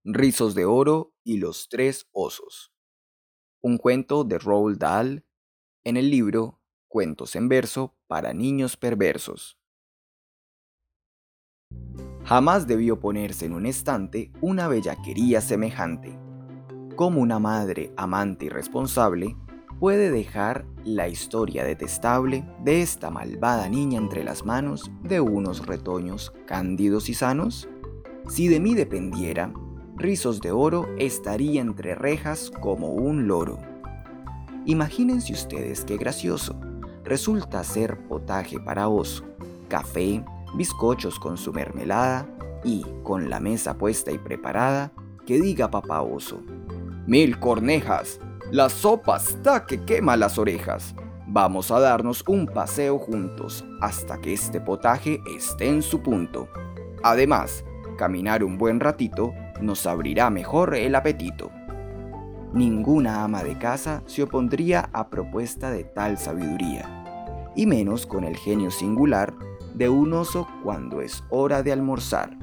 Rizos 0.04 0.54
de 0.54 0.64
Oro 0.64 1.14
y 1.24 1.38
los 1.38 1.68
Tres 1.68 2.08
Osos. 2.12 2.72
Un 3.62 3.78
cuento 3.78 4.24
de 4.24 4.38
Roald 4.38 4.78
Dahl 4.78 5.24
en 5.84 5.96
el 5.96 6.10
libro 6.10 6.60
Cuentos 6.88 7.36
en 7.36 7.48
verso 7.48 7.96
para 8.06 8.32
niños 8.32 8.76
perversos. 8.76 9.58
Jamás 12.24 12.66
debió 12.66 13.00
ponerse 13.00 13.46
en 13.46 13.52
un 13.52 13.66
estante 13.66 14.32
una 14.40 14.68
bellaquería 14.68 15.40
semejante. 15.40 16.18
Como 16.96 17.20
una 17.20 17.38
madre 17.38 17.92
amante 17.96 18.46
y 18.46 18.48
responsable 18.48 19.36
puede 19.80 20.10
dejar 20.10 20.66
la 20.84 21.08
historia 21.08 21.64
detestable 21.64 22.44
de 22.62 22.82
esta 22.82 23.10
malvada 23.10 23.66
niña 23.70 23.98
entre 23.98 24.22
las 24.22 24.44
manos 24.44 24.90
de 25.02 25.20
unos 25.20 25.66
retoños 25.66 26.34
cándidos 26.46 27.08
y 27.08 27.14
sanos? 27.14 27.66
Si 28.28 28.46
de 28.46 28.60
mí 28.60 28.74
dependiera, 28.74 29.52
Rizos 29.96 30.42
de 30.42 30.52
Oro 30.52 30.86
estaría 30.98 31.62
entre 31.62 31.94
rejas 31.94 32.52
como 32.60 32.92
un 32.92 33.26
loro. 33.26 33.58
Imagínense 34.66 35.32
ustedes 35.32 35.86
qué 35.86 35.96
gracioso. 35.96 36.60
Resulta 37.02 37.64
ser 37.64 38.06
potaje 38.06 38.60
para 38.60 38.88
oso, 38.88 39.24
café, 39.68 40.22
bizcochos 40.56 41.18
con 41.18 41.38
su 41.38 41.54
mermelada 41.54 42.28
y, 42.64 42.84
con 43.02 43.30
la 43.30 43.40
mesa 43.40 43.78
puesta 43.78 44.12
y 44.12 44.18
preparada, 44.18 44.92
que 45.24 45.40
diga 45.40 45.70
papá 45.70 46.02
oso. 46.02 46.42
Mil 47.06 47.38
cornejas, 47.40 48.20
la 48.52 48.68
sopa 48.68 49.16
está 49.16 49.64
que 49.64 49.84
quema 49.84 50.16
las 50.16 50.36
orejas. 50.36 50.94
Vamos 51.28 51.70
a 51.70 51.78
darnos 51.78 52.24
un 52.26 52.46
paseo 52.46 52.98
juntos 52.98 53.64
hasta 53.80 54.20
que 54.20 54.32
este 54.32 54.60
potaje 54.60 55.20
esté 55.36 55.68
en 55.68 55.82
su 55.82 56.02
punto. 56.02 56.48
Además, 57.04 57.64
caminar 57.96 58.42
un 58.42 58.58
buen 58.58 58.80
ratito 58.80 59.32
nos 59.60 59.86
abrirá 59.86 60.30
mejor 60.30 60.74
el 60.74 60.96
apetito. 60.96 61.52
Ninguna 62.52 63.22
ama 63.22 63.44
de 63.44 63.56
casa 63.56 64.02
se 64.06 64.24
opondría 64.24 64.90
a 64.92 65.08
propuesta 65.08 65.70
de 65.70 65.84
tal 65.84 66.18
sabiduría, 66.18 67.52
y 67.54 67.66
menos 67.66 68.04
con 68.04 68.24
el 68.24 68.36
genio 68.36 68.72
singular 68.72 69.32
de 69.74 69.88
un 69.88 70.12
oso 70.12 70.48
cuando 70.64 71.00
es 71.00 71.22
hora 71.30 71.62
de 71.62 71.70
almorzar. 71.70 72.36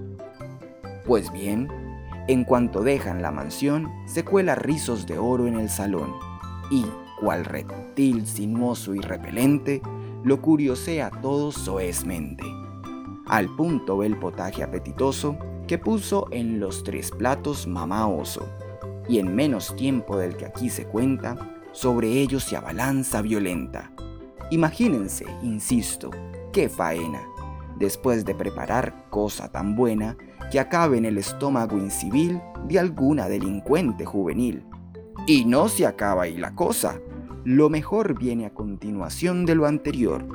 Pues 1.06 1.30
bien, 1.34 1.68
en 2.28 2.44
cuanto 2.44 2.84
dejan 2.84 3.22
la 3.22 3.32
mansión, 3.32 3.90
se 4.06 4.26
cuela 4.26 4.56
rizos 4.56 5.06
de 5.08 5.18
oro 5.18 5.48
en 5.48 5.60
el 5.60 5.70
salón 5.70 6.14
y, 6.70 6.86
cual 7.22 7.46
reptil 7.46 8.28
sinuoso 8.28 8.94
y 8.94 9.00
repelente, 9.00 9.82
lo 10.24 10.42
curiosea 10.42 11.10
todo 11.10 11.52
soezmente. 11.52 12.44
Al 13.28 13.56
punto 13.56 13.98
ve 13.98 14.08
el 14.08 14.18
potaje 14.18 14.64
apetitoso 14.64 15.38
que 15.68 15.78
puso 15.78 16.28
en 16.32 16.60
los 16.60 16.84
tres 16.84 17.12
platos 17.12 17.68
mamá 17.68 18.08
oso, 18.08 18.46
y 19.08 19.20
en 19.20 19.34
menos 19.34 19.76
tiempo 19.76 20.18
del 20.18 20.36
que 20.36 20.46
aquí 20.46 20.70
se 20.70 20.86
cuenta, 20.86 21.38
sobre 21.72 22.10
ellos 22.10 22.44
se 22.44 22.58
abalanza 22.58 23.22
violenta. 23.22 23.92
Imagínense, 24.52 25.26
insisto, 25.44 26.12
qué 26.52 26.68
faena, 26.70 27.22
después 27.78 28.26
de 28.26 28.36
preparar 28.36 29.06
cosa 29.10 29.52
tan 29.52 29.76
buena 29.76 30.18
que 30.52 30.60
acabe 30.60 30.98
en 30.98 31.06
el 31.06 31.18
estómago 31.18 31.78
incivil 31.78 32.42
de 32.68 32.80
alguna 32.80 33.28
delincuente 33.28 34.06
juvenil. 34.06 34.64
Y 35.26 35.46
no 35.46 35.68
se 35.68 35.86
acaba 35.86 36.24
ahí 36.24 36.38
la 36.38 36.56
cosa, 36.56 37.00
lo 37.44 37.70
mejor 37.70 38.18
viene 38.20 38.46
a 38.46 38.54
continuación 38.54 39.46
de 39.46 39.56
lo 39.56 39.66
anterior. 39.66 40.26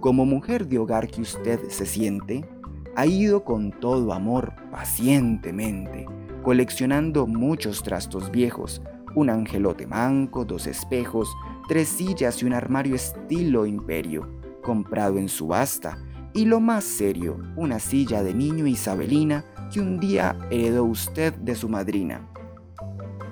Como 0.00 0.24
mujer 0.24 0.68
de 0.68 0.78
hogar 0.78 1.08
que 1.08 1.20
usted 1.20 1.68
se 1.68 1.84
siente, 1.84 2.48
ha 2.94 3.06
ido 3.06 3.44
con 3.44 3.72
todo 3.72 4.12
amor 4.12 4.52
pacientemente, 4.70 6.06
coleccionando 6.42 7.26
muchos 7.26 7.82
trastos 7.82 8.30
viejos, 8.30 8.82
un 9.14 9.30
angelote 9.30 9.86
manco, 9.86 10.44
dos 10.44 10.66
espejos, 10.66 11.28
tres 11.68 11.88
sillas 11.88 12.42
y 12.42 12.46
un 12.46 12.52
armario 12.52 12.94
estilo 12.94 13.66
imperio, 13.66 14.28
comprado 14.62 15.18
en 15.18 15.28
subasta, 15.28 15.98
y 16.32 16.44
lo 16.44 16.60
más 16.60 16.84
serio, 16.84 17.38
una 17.56 17.78
silla 17.78 18.22
de 18.22 18.34
niño 18.34 18.66
isabelina 18.66 19.44
que 19.72 19.80
un 19.80 19.98
día 19.98 20.36
heredó 20.50 20.84
usted 20.84 21.34
de 21.34 21.54
su 21.54 21.68
madrina. 21.68 22.28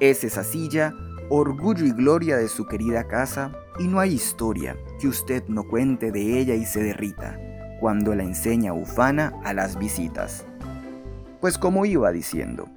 Es 0.01 0.25
esa 0.25 0.45
silla 0.45 0.93
orgullo 1.29 1.85
y 1.85 1.91
gloria 1.91 2.37
de 2.37 2.49
su 2.49 2.67
querida 2.67 3.07
casa 3.07 3.53
y 3.79 3.89
no 3.89 4.01
hay 4.01 4.15
historia 4.15 4.77
que 5.01 5.09
usted 5.09 5.45
no 5.49 5.65
cuente 5.65 6.13
de 6.13 6.39
ella 6.39 6.55
y 6.55 6.65
se 6.65 6.83
derrita 6.83 7.39
cuando 7.81 8.15
la 8.15 8.23
enseña 8.23 8.73
ufana 8.73 9.35
a 9.45 9.53
las 9.53 9.79
visitas. 9.79 10.47
Pues 11.41 11.59
como 11.59 11.85
iba 11.85 12.11
diciendo, 12.13 12.69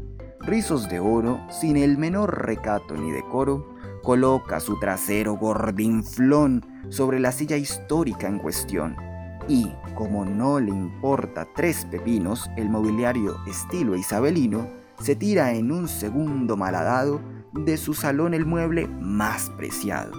Rizos 0.42 0.90
de 0.90 1.00
Oro, 1.00 1.40
sin 1.50 1.78
el 1.78 1.98
menor 1.98 2.46
recato 2.46 2.96
ni 2.96 3.12
decoro, 3.12 3.76
coloca 4.04 4.60
su 4.60 4.80
trasero 4.80 5.36
gordinflón 5.36 6.66
sobre 6.90 7.20
la 7.20 7.32
silla 7.32 7.58
histórica 7.58 8.28
en 8.28 8.40
cuestión 8.40 9.09
y, 9.50 9.74
como 9.96 10.24
no 10.24 10.60
le 10.60 10.70
importa 10.70 11.48
tres 11.56 11.86
pepinos 11.86 12.50
el 12.56 12.70
mobiliario 12.70 13.36
estilo 13.48 13.96
isabelino, 13.96 14.70
se 15.02 15.16
tira 15.16 15.54
en 15.54 15.72
un 15.72 15.88
segundo 15.88 16.56
malhadado 16.56 17.20
de 17.54 17.76
su 17.78 17.94
salón 17.94 18.34
el 18.34 18.46
mueble 18.46 18.88
más 18.88 19.50
preciado. 19.58 20.12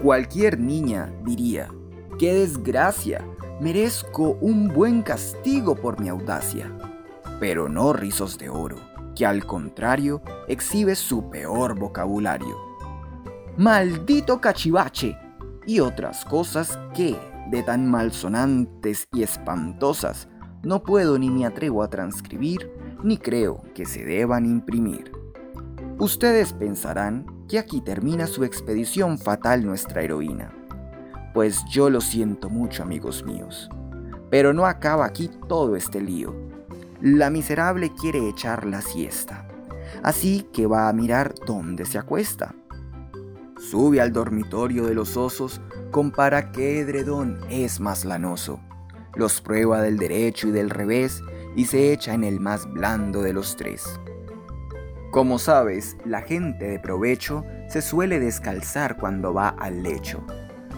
Cualquier 0.00 0.60
niña 0.60 1.12
diría, 1.24 1.68
¡qué 2.18 2.32
desgracia! 2.32 3.26
Merezco 3.60 4.36
un 4.42 4.68
buen 4.68 5.02
castigo 5.02 5.74
por 5.74 5.98
mi 5.98 6.08
audacia. 6.08 6.70
Pero 7.40 7.68
no 7.68 7.92
rizos 7.92 8.38
de 8.38 8.50
oro, 8.50 8.76
que 9.16 9.26
al 9.26 9.46
contrario 9.46 10.22
exhibe 10.46 10.94
su 10.94 11.30
peor 11.30 11.78
vocabulario. 11.78 12.56
Maldito 13.56 14.40
cachivache 14.40 15.18
y 15.66 15.80
otras 15.80 16.24
cosas 16.26 16.78
que, 16.94 17.16
de 17.50 17.62
tan 17.62 17.86
malsonantes 17.86 19.08
y 19.12 19.22
espantosas, 19.22 20.28
no 20.62 20.82
puedo 20.82 21.18
ni 21.18 21.30
me 21.30 21.46
atrevo 21.46 21.82
a 21.82 21.88
transcribir, 21.88 22.70
ni 23.02 23.18
creo 23.18 23.62
que 23.74 23.86
se 23.86 24.04
deban 24.04 24.46
imprimir. 24.46 25.12
Ustedes 25.98 26.52
pensarán 26.52 27.26
que 27.48 27.58
aquí 27.58 27.80
termina 27.80 28.26
su 28.26 28.44
expedición 28.44 29.18
fatal 29.18 29.64
nuestra 29.64 30.02
heroína. 30.02 30.52
Pues 31.32 31.64
yo 31.70 31.90
lo 31.90 32.00
siento 32.00 32.50
mucho, 32.50 32.82
amigos 32.82 33.24
míos. 33.24 33.68
Pero 34.30 34.52
no 34.52 34.66
acaba 34.66 35.06
aquí 35.06 35.30
todo 35.48 35.76
este 35.76 36.00
lío. 36.00 36.34
La 37.00 37.30
miserable 37.30 37.92
quiere 37.98 38.28
echar 38.28 38.66
la 38.66 38.80
siesta. 38.80 39.46
Así 40.02 40.48
que 40.52 40.66
va 40.66 40.88
a 40.88 40.92
mirar 40.92 41.34
dónde 41.46 41.84
se 41.84 41.98
acuesta. 41.98 42.54
Sube 43.58 44.02
al 44.02 44.12
dormitorio 44.12 44.84
de 44.84 44.94
los 44.94 45.16
osos 45.16 45.60
compara 45.90 46.52
qué 46.52 46.80
edredón 46.80 47.40
es 47.48 47.80
más 47.80 48.04
lanoso. 48.04 48.60
Los 49.14 49.40
prueba 49.40 49.80
del 49.80 49.96
derecho 49.96 50.48
y 50.48 50.50
del 50.50 50.68
revés 50.68 51.22
y 51.56 51.64
se 51.64 51.92
echa 51.92 52.12
en 52.12 52.22
el 52.22 52.38
más 52.38 52.70
blando 52.70 53.22
de 53.22 53.32
los 53.32 53.56
tres. 53.56 53.98
Como 55.10 55.38
sabes, 55.38 55.96
la 56.04 56.20
gente 56.20 56.68
de 56.68 56.78
provecho 56.78 57.44
se 57.68 57.80
suele 57.80 58.20
descalzar 58.20 58.98
cuando 58.98 59.32
va 59.32 59.48
al 59.48 59.82
lecho, 59.82 60.22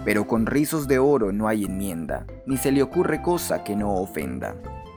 pero 0.04 0.28
con 0.28 0.46
rizos 0.46 0.86
de 0.86 1.00
oro 1.00 1.32
no 1.32 1.48
hay 1.48 1.64
enmienda, 1.64 2.26
ni 2.46 2.56
se 2.56 2.70
le 2.70 2.84
ocurre 2.84 3.20
cosa 3.20 3.64
que 3.64 3.74
no 3.74 3.96
ofenda. 3.96 4.54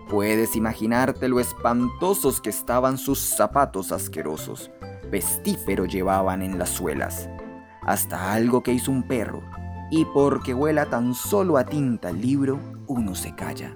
Puedes 0.07 0.55
imaginarte 0.55 1.27
lo 1.27 1.39
espantosos 1.39 2.41
que 2.41 2.51
estaban 2.51 2.99
sus 2.99 3.19
zapatos 3.19 3.91
asquerosos, 3.91 4.69
pestífero 5.09 5.85
llevaban 5.85 6.43
en 6.43 6.59
las 6.59 6.69
suelas, 6.69 7.27
hasta 7.81 8.33
algo 8.33 8.61
que 8.63 8.73
hizo 8.73 8.91
un 8.91 9.03
perro, 9.03 9.41
y 9.89 10.05
porque 10.05 10.53
huela 10.53 10.85
tan 10.85 11.13
solo 11.13 11.57
a 11.57 11.65
tinta 11.65 12.09
el 12.09 12.21
libro, 12.21 12.59
uno 12.87 13.15
se 13.15 13.35
calla. 13.35 13.75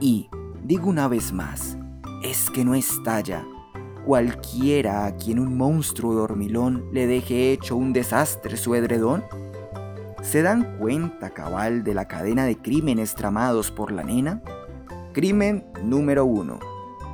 Y, 0.00 0.28
digo 0.64 0.88
una 0.90 1.08
vez 1.08 1.32
más, 1.32 1.78
es 2.22 2.50
que 2.50 2.64
no 2.64 2.74
estalla. 2.74 3.44
Cualquiera 4.04 5.06
a 5.06 5.16
quien 5.16 5.38
un 5.38 5.56
monstruo 5.56 6.14
dormilón 6.14 6.84
le 6.92 7.06
deje 7.06 7.52
hecho 7.52 7.76
un 7.76 7.92
desastre 7.92 8.56
su 8.56 8.74
edredón. 8.74 9.24
¿Se 10.22 10.42
dan 10.42 10.76
cuenta 10.78 11.30
cabal 11.30 11.82
de 11.84 11.94
la 11.94 12.06
cadena 12.06 12.44
de 12.44 12.56
crímenes 12.56 13.14
tramados 13.14 13.70
por 13.70 13.92
la 13.92 14.02
nena? 14.02 14.42
Crimen 15.12 15.66
número 15.82 16.24
1. 16.24 16.58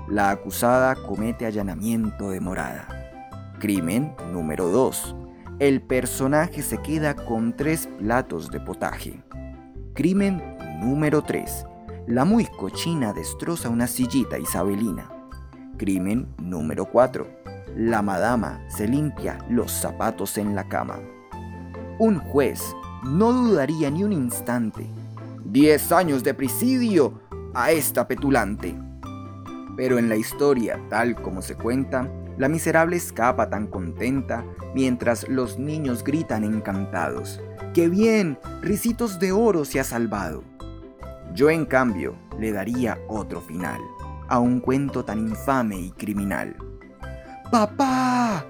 La 0.08 0.30
acusada 0.30 0.96
comete 0.96 1.46
allanamiento 1.46 2.30
de 2.30 2.40
morada. 2.40 2.88
Crimen 3.60 4.14
número 4.32 4.68
2 4.68 5.16
el 5.58 5.80
personaje 5.82 6.62
se 6.62 6.78
queda 6.78 7.14
con 7.14 7.56
tres 7.56 7.88
platos 7.98 8.50
de 8.50 8.60
potaje. 8.60 9.22
Crimen 9.94 10.42
número 10.80 11.22
3. 11.22 11.66
La 12.08 12.24
muy 12.24 12.46
cochina 12.46 13.12
destroza 13.12 13.68
una 13.68 13.86
sillita 13.86 14.38
isabelina. 14.38 15.10
Crimen 15.76 16.28
número 16.38 16.86
4. 16.86 17.26
La 17.76 18.02
madama 18.02 18.60
se 18.68 18.88
limpia 18.88 19.38
los 19.48 19.70
zapatos 19.70 20.36
en 20.38 20.54
la 20.54 20.68
cama. 20.68 20.98
Un 21.98 22.18
juez 22.18 22.60
no 23.04 23.32
dudaría 23.32 23.90
ni 23.90 24.04
un 24.04 24.12
instante. 24.12 24.86
Diez 25.44 25.92
años 25.92 26.24
de 26.24 26.34
presidio 26.34 27.20
a 27.54 27.70
esta 27.72 28.08
petulante. 28.08 28.74
Pero 29.76 29.98
en 29.98 30.08
la 30.08 30.16
historia, 30.16 30.80
tal 30.88 31.14
como 31.20 31.40
se 31.40 31.54
cuenta, 31.54 32.08
la 32.38 32.48
miserable 32.48 32.96
escapa 32.96 33.50
tan 33.50 33.66
contenta 33.66 34.44
mientras 34.74 35.28
los 35.28 35.58
niños 35.58 36.02
gritan 36.04 36.44
encantados. 36.44 37.40
¡Qué 37.74 37.88
bien! 37.88 38.38
Ricitos 38.60 39.18
de 39.18 39.32
oro 39.32 39.64
se 39.64 39.80
ha 39.80 39.84
salvado. 39.84 40.42
Yo 41.34 41.50
en 41.50 41.64
cambio, 41.64 42.16
le 42.38 42.52
daría 42.52 42.98
otro 43.08 43.40
final 43.40 43.80
a 44.28 44.38
un 44.38 44.60
cuento 44.60 45.04
tan 45.04 45.18
infame 45.18 45.78
y 45.78 45.90
criminal. 45.90 46.56
¡Papá! 47.50 48.46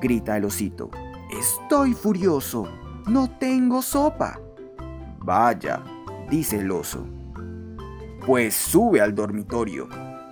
grita 0.00 0.36
el 0.36 0.44
osito. 0.44 0.90
Estoy 1.30 1.94
furioso. 1.94 2.68
No 3.06 3.30
tengo 3.38 3.82
sopa. 3.82 4.40
Vaya, 5.20 5.82
dice 6.28 6.58
el 6.58 6.70
oso. 6.70 7.06
Pues 8.26 8.54
sube 8.54 9.00
al 9.00 9.14
dormitorio. 9.14 9.88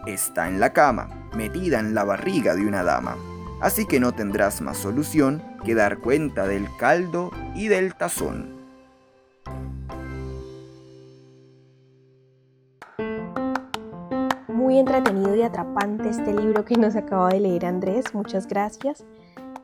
Está 0.06 0.48
en 0.48 0.58
la 0.58 0.72
cama, 0.72 1.08
metida 1.34 1.80
en 1.80 1.94
la 1.94 2.04
barriga 2.04 2.54
de 2.54 2.66
una 2.66 2.82
dama. 2.82 3.16
Así 3.60 3.86
que 3.86 4.00
no 4.00 4.12
tendrás 4.12 4.60
más 4.62 4.78
solución 4.78 5.42
que 5.64 5.74
dar 5.74 5.98
cuenta 5.98 6.46
del 6.46 6.66
caldo 6.78 7.30
y 7.54 7.68
del 7.68 7.94
tazón. 7.94 8.58
Muy 14.48 14.78
entretenido 14.78 15.34
y 15.34 15.42
atrapante 15.42 16.08
este 16.08 16.32
libro 16.32 16.64
que 16.64 16.76
nos 16.76 16.96
acaba 16.96 17.28
de 17.28 17.40
leer 17.40 17.66
Andrés, 17.66 18.14
muchas 18.14 18.46
gracias. 18.46 19.04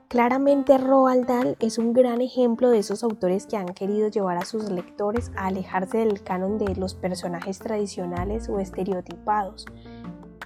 Claramente 0.08 0.78
Roald 0.78 1.26
Dahl 1.26 1.56
es 1.58 1.78
un 1.78 1.92
gran 1.92 2.20
ejemplo 2.20 2.70
de 2.70 2.78
esos 2.78 3.02
autores 3.02 3.46
que 3.46 3.56
han 3.56 3.66
querido 3.66 4.08
llevar 4.08 4.36
a 4.36 4.44
sus 4.44 4.70
lectores 4.70 5.32
a 5.36 5.46
alejarse 5.46 5.98
del 5.98 6.22
canon 6.22 6.58
de 6.58 6.76
los 6.76 6.94
personajes 6.94 7.58
tradicionales 7.58 8.48
o 8.48 8.60
estereotipados. 8.60 9.66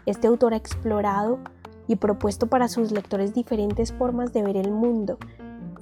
Este 0.07 0.27
autor 0.27 0.55
ha 0.55 0.57
explorado 0.57 1.39
y 1.87 1.97
propuesto 1.97 2.47
para 2.47 2.69
sus 2.69 2.93
lectores 2.93 3.35
diferentes 3.35 3.93
formas 3.93 4.33
de 4.33 4.43
ver 4.43 4.57
el 4.57 4.71
mundo. 4.71 5.19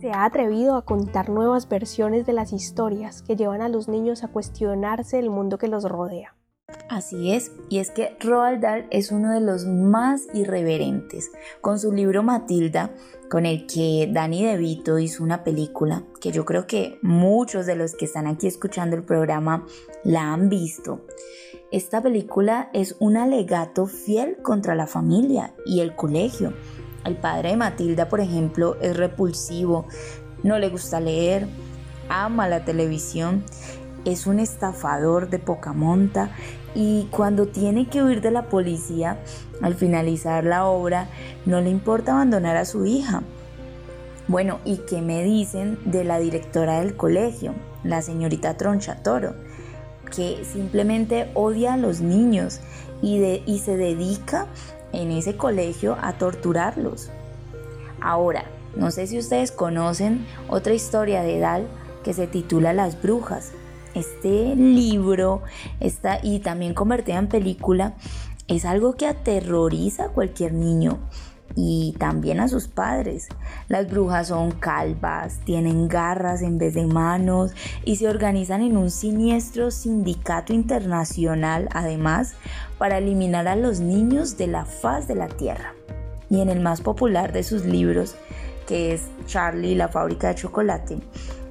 Se 0.00 0.10
ha 0.12 0.24
atrevido 0.24 0.76
a 0.76 0.84
contar 0.84 1.28
nuevas 1.28 1.68
versiones 1.68 2.24
de 2.24 2.32
las 2.32 2.52
historias 2.52 3.22
que 3.22 3.36
llevan 3.36 3.62
a 3.62 3.68
los 3.68 3.88
niños 3.88 4.22
a 4.24 4.28
cuestionarse 4.28 5.18
el 5.18 5.28
mundo 5.28 5.58
que 5.58 5.68
los 5.68 5.84
rodea. 5.84 6.34
Así 6.90 7.32
es, 7.32 7.52
y 7.68 7.78
es 7.78 7.90
que 7.90 8.16
Roald 8.20 8.60
Dahl 8.60 8.86
es 8.90 9.10
uno 9.10 9.32
de 9.32 9.40
los 9.40 9.64
más 9.64 10.26
irreverentes. 10.34 11.30
Con 11.60 11.78
su 11.78 11.92
libro 11.92 12.22
Matilda, 12.22 12.94
con 13.30 13.46
el 13.46 13.66
que 13.66 14.08
Danny 14.12 14.44
DeVito 14.44 14.98
hizo 14.98 15.22
una 15.22 15.44
película 15.44 16.04
que 16.20 16.30
yo 16.30 16.44
creo 16.44 16.66
que 16.66 16.98
muchos 17.02 17.66
de 17.66 17.76
los 17.76 17.94
que 17.94 18.04
están 18.04 18.26
aquí 18.26 18.46
escuchando 18.46 18.96
el 18.96 19.02
programa 19.02 19.66
la 20.04 20.32
han 20.32 20.48
visto. 20.48 21.06
Esta 21.70 22.02
película 22.02 22.70
es 22.72 22.96
un 22.98 23.16
alegato 23.16 23.86
fiel 23.86 24.38
contra 24.42 24.74
la 24.74 24.86
familia 24.86 25.52
y 25.66 25.80
el 25.80 25.94
colegio. 25.94 26.54
El 27.04 27.16
padre 27.16 27.50
de 27.50 27.56
Matilda, 27.56 28.08
por 28.08 28.20
ejemplo, 28.20 28.76
es 28.80 28.96
repulsivo, 28.96 29.86
no 30.42 30.58
le 30.58 30.68
gusta 30.70 31.00
leer, 31.00 31.46
ama 32.08 32.48
la 32.48 32.64
televisión 32.64 33.44
es 34.04 34.26
un 34.26 34.38
estafador 34.40 35.28
de 35.28 35.38
poca 35.38 35.72
monta 35.72 36.30
y 36.74 37.08
cuando 37.10 37.46
tiene 37.46 37.88
que 37.88 38.02
huir 38.02 38.20
de 38.20 38.30
la 38.30 38.48
policía, 38.48 39.18
al 39.62 39.74
finalizar 39.74 40.44
la 40.44 40.66
obra, 40.66 41.08
no 41.44 41.60
le 41.60 41.70
importa 41.70 42.12
abandonar 42.12 42.56
a 42.56 42.64
su 42.64 42.86
hija. 42.86 43.22
Bueno, 44.28 44.60
¿y 44.64 44.78
qué 44.78 45.00
me 45.00 45.22
dicen 45.24 45.78
de 45.84 46.04
la 46.04 46.18
directora 46.18 46.80
del 46.80 46.96
colegio, 46.96 47.54
la 47.82 48.02
señorita 48.02 48.56
Tronchatoro, 48.56 49.34
que 50.08 50.44
simplemente 50.44 51.30
odia 51.34 51.74
a 51.74 51.76
los 51.76 52.00
niños 52.00 52.60
y, 53.02 53.22
y 53.46 53.58
se 53.58 53.76
dedica 53.76 54.46
en 54.92 55.10
ese 55.10 55.36
colegio 55.36 55.96
a 56.00 56.14
torturarlos? 56.14 57.10
Ahora, 58.00 58.44
no 58.76 58.90
sé 58.90 59.06
si 59.06 59.18
ustedes 59.18 59.52
conocen 59.52 60.26
otra 60.48 60.74
historia 60.74 61.22
de 61.22 61.38
Dal 61.38 61.66
que 62.04 62.12
se 62.12 62.26
titula 62.26 62.72
Las 62.72 63.00
Brujas 63.00 63.52
este 63.98 64.54
libro 64.54 65.42
está, 65.80 66.20
y 66.22 66.38
también 66.40 66.74
convertida 66.74 67.18
en 67.18 67.28
película 67.28 67.94
es 68.46 68.64
algo 68.64 68.94
que 68.94 69.06
aterroriza 69.06 70.06
a 70.06 70.08
cualquier 70.08 70.52
niño 70.52 70.98
y 71.54 71.94
también 71.98 72.40
a 72.40 72.48
sus 72.48 72.68
padres. 72.68 73.28
Las 73.68 73.88
brujas 73.88 74.28
son 74.28 74.52
calvas, 74.52 75.40
tienen 75.44 75.88
garras 75.88 76.42
en 76.42 76.58
vez 76.58 76.74
de 76.74 76.86
manos 76.86 77.52
y 77.84 77.96
se 77.96 78.08
organizan 78.08 78.62
en 78.62 78.76
un 78.76 78.90
siniestro 78.90 79.70
sindicato 79.70 80.52
internacional 80.52 81.68
además 81.72 82.34
para 82.78 82.98
eliminar 82.98 83.48
a 83.48 83.56
los 83.56 83.80
niños 83.80 84.36
de 84.36 84.46
la 84.46 84.64
faz 84.64 85.08
de 85.08 85.14
la 85.14 85.28
tierra. 85.28 85.74
Y 86.30 86.40
en 86.40 86.48
el 86.48 86.60
más 86.60 86.80
popular 86.80 87.32
de 87.32 87.42
sus 87.42 87.64
libros, 87.64 88.14
que 88.66 88.92
es 88.92 89.06
Charlie 89.26 89.74
la 89.74 89.88
fábrica 89.88 90.28
de 90.28 90.34
chocolate, 90.34 90.98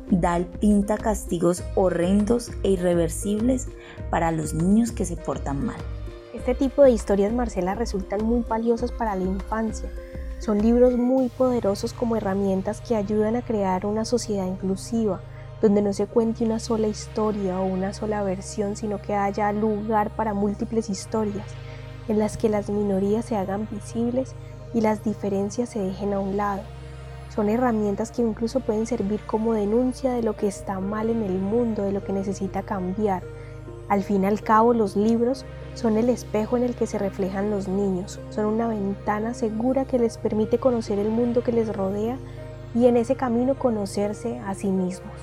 Dal 0.09 0.45
pinta 0.45 0.97
castigos 0.97 1.63
horrendos 1.75 2.51
e 2.63 2.71
irreversibles 2.71 3.67
para 4.09 4.31
los 4.31 4.53
niños 4.53 4.93
que 4.93 5.03
se 5.03 5.17
portan 5.17 5.65
mal. 5.65 5.81
Este 6.47 6.63
tipo 6.69 6.83
de 6.83 6.91
historias, 6.91 7.33
Marcela, 7.33 7.75
resultan 7.75 8.23
muy 8.23 8.41
valiosas 8.47 8.93
para 8.93 9.17
la 9.17 9.23
infancia. 9.25 9.89
Son 10.39 10.61
libros 10.61 10.95
muy 10.95 11.27
poderosos 11.27 11.91
como 11.91 12.15
herramientas 12.15 12.79
que 12.79 12.95
ayudan 12.95 13.35
a 13.35 13.41
crear 13.41 13.85
una 13.85 14.05
sociedad 14.05 14.45
inclusiva, 14.45 15.19
donde 15.61 15.81
no 15.81 15.91
se 15.91 16.07
cuente 16.07 16.45
una 16.45 16.59
sola 16.59 16.87
historia 16.87 17.59
o 17.59 17.65
una 17.65 17.91
sola 17.91 18.23
versión, 18.23 18.77
sino 18.77 19.01
que 19.01 19.13
haya 19.13 19.51
lugar 19.51 20.09
para 20.11 20.33
múltiples 20.33 20.89
historias, 20.89 21.47
en 22.07 22.17
las 22.17 22.37
que 22.37 22.47
las 22.47 22.69
minorías 22.69 23.25
se 23.25 23.35
hagan 23.35 23.67
visibles 23.69 24.33
y 24.73 24.79
las 24.79 25.03
diferencias 25.03 25.67
se 25.67 25.79
dejen 25.79 26.13
a 26.13 26.21
un 26.21 26.37
lado. 26.37 26.61
Son 27.35 27.49
herramientas 27.49 28.11
que 28.11 28.21
incluso 28.21 28.61
pueden 28.61 28.87
servir 28.87 29.19
como 29.27 29.53
denuncia 29.53 30.13
de 30.13 30.23
lo 30.23 30.37
que 30.37 30.47
está 30.47 30.79
mal 30.79 31.09
en 31.09 31.23
el 31.23 31.39
mundo, 31.39 31.83
de 31.83 31.91
lo 31.91 32.05
que 32.05 32.13
necesita 32.13 32.63
cambiar. 32.63 33.21
Al 33.89 34.03
fin 34.03 34.23
y 34.23 34.27
al 34.27 34.41
cabo, 34.41 34.73
los 34.73 34.95
libros 34.95 35.45
son 35.73 35.97
el 35.97 36.09
espejo 36.09 36.57
en 36.57 36.63
el 36.63 36.75
que 36.75 36.87
se 36.87 36.97
reflejan 36.97 37.49
los 37.49 37.67
niños, 37.67 38.19
son 38.29 38.45
una 38.45 38.67
ventana 38.67 39.33
segura 39.33 39.85
que 39.85 39.99
les 39.99 40.17
permite 40.17 40.57
conocer 40.57 40.99
el 40.99 41.09
mundo 41.09 41.43
que 41.43 41.51
les 41.51 41.73
rodea 41.73 42.17
y 42.73 42.87
en 42.87 42.97
ese 42.97 43.15
camino 43.15 43.57
conocerse 43.57 44.39
a 44.39 44.53
sí 44.55 44.69
mismos. 44.69 45.13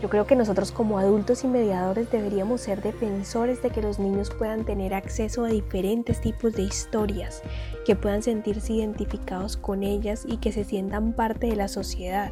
Yo 0.00 0.08
creo 0.08 0.26
que 0.28 0.36
nosotros 0.36 0.70
como 0.70 0.98
adultos 1.00 1.42
y 1.42 1.48
mediadores 1.48 2.08
deberíamos 2.10 2.60
ser 2.60 2.82
defensores 2.82 3.60
de 3.62 3.70
que 3.70 3.82
los 3.82 3.98
niños 3.98 4.30
puedan 4.30 4.64
tener 4.64 4.94
acceso 4.94 5.44
a 5.44 5.48
diferentes 5.48 6.20
tipos 6.20 6.52
de 6.52 6.62
historias, 6.62 7.42
que 7.84 7.96
puedan 7.96 8.22
sentirse 8.22 8.74
identificados 8.74 9.56
con 9.56 9.82
ellas 9.82 10.24
y 10.24 10.36
que 10.36 10.52
se 10.52 10.62
sientan 10.62 11.14
parte 11.14 11.48
de 11.48 11.56
la 11.56 11.66
sociedad. 11.66 12.30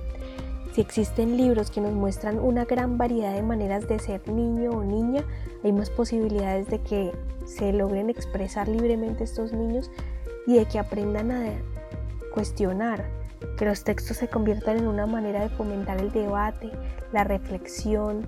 Si 0.77 0.83
existen 0.83 1.39
libros 1.39 1.71
que 1.71 1.81
nos 1.81 1.95
muestran 1.95 2.39
una 2.39 2.67
gran 2.67 2.99
variedad 2.99 3.33
de 3.33 3.41
maneras 3.41 3.89
de 3.89 3.99
ser 3.99 4.29
niño 4.29 4.73
o 4.73 4.85
niña, 4.85 5.25
hay 5.65 5.73
más 5.73 5.89
posibilidades 5.89 6.69
de 6.69 6.83
que 6.83 7.13
se 7.47 7.73
logren 7.73 8.11
expresar 8.11 8.69
libremente 8.69 9.25
estos 9.25 9.55
niños 9.55 9.91
y 10.47 10.59
de 10.59 10.67
que 10.67 10.79
aprendan 10.79 11.31
a 11.31 11.47
cuestionar 12.35 13.07
que 13.57 13.65
los 13.65 13.85
textos 13.85 14.19
se 14.19 14.29
conviertan 14.29 14.77
en 14.77 14.87
una 14.87 15.07
manera 15.07 15.41
de 15.41 15.49
fomentar 15.49 15.99
el 15.99 16.13
debate, 16.13 16.71
la 17.11 17.25
reflexión. 17.25 18.27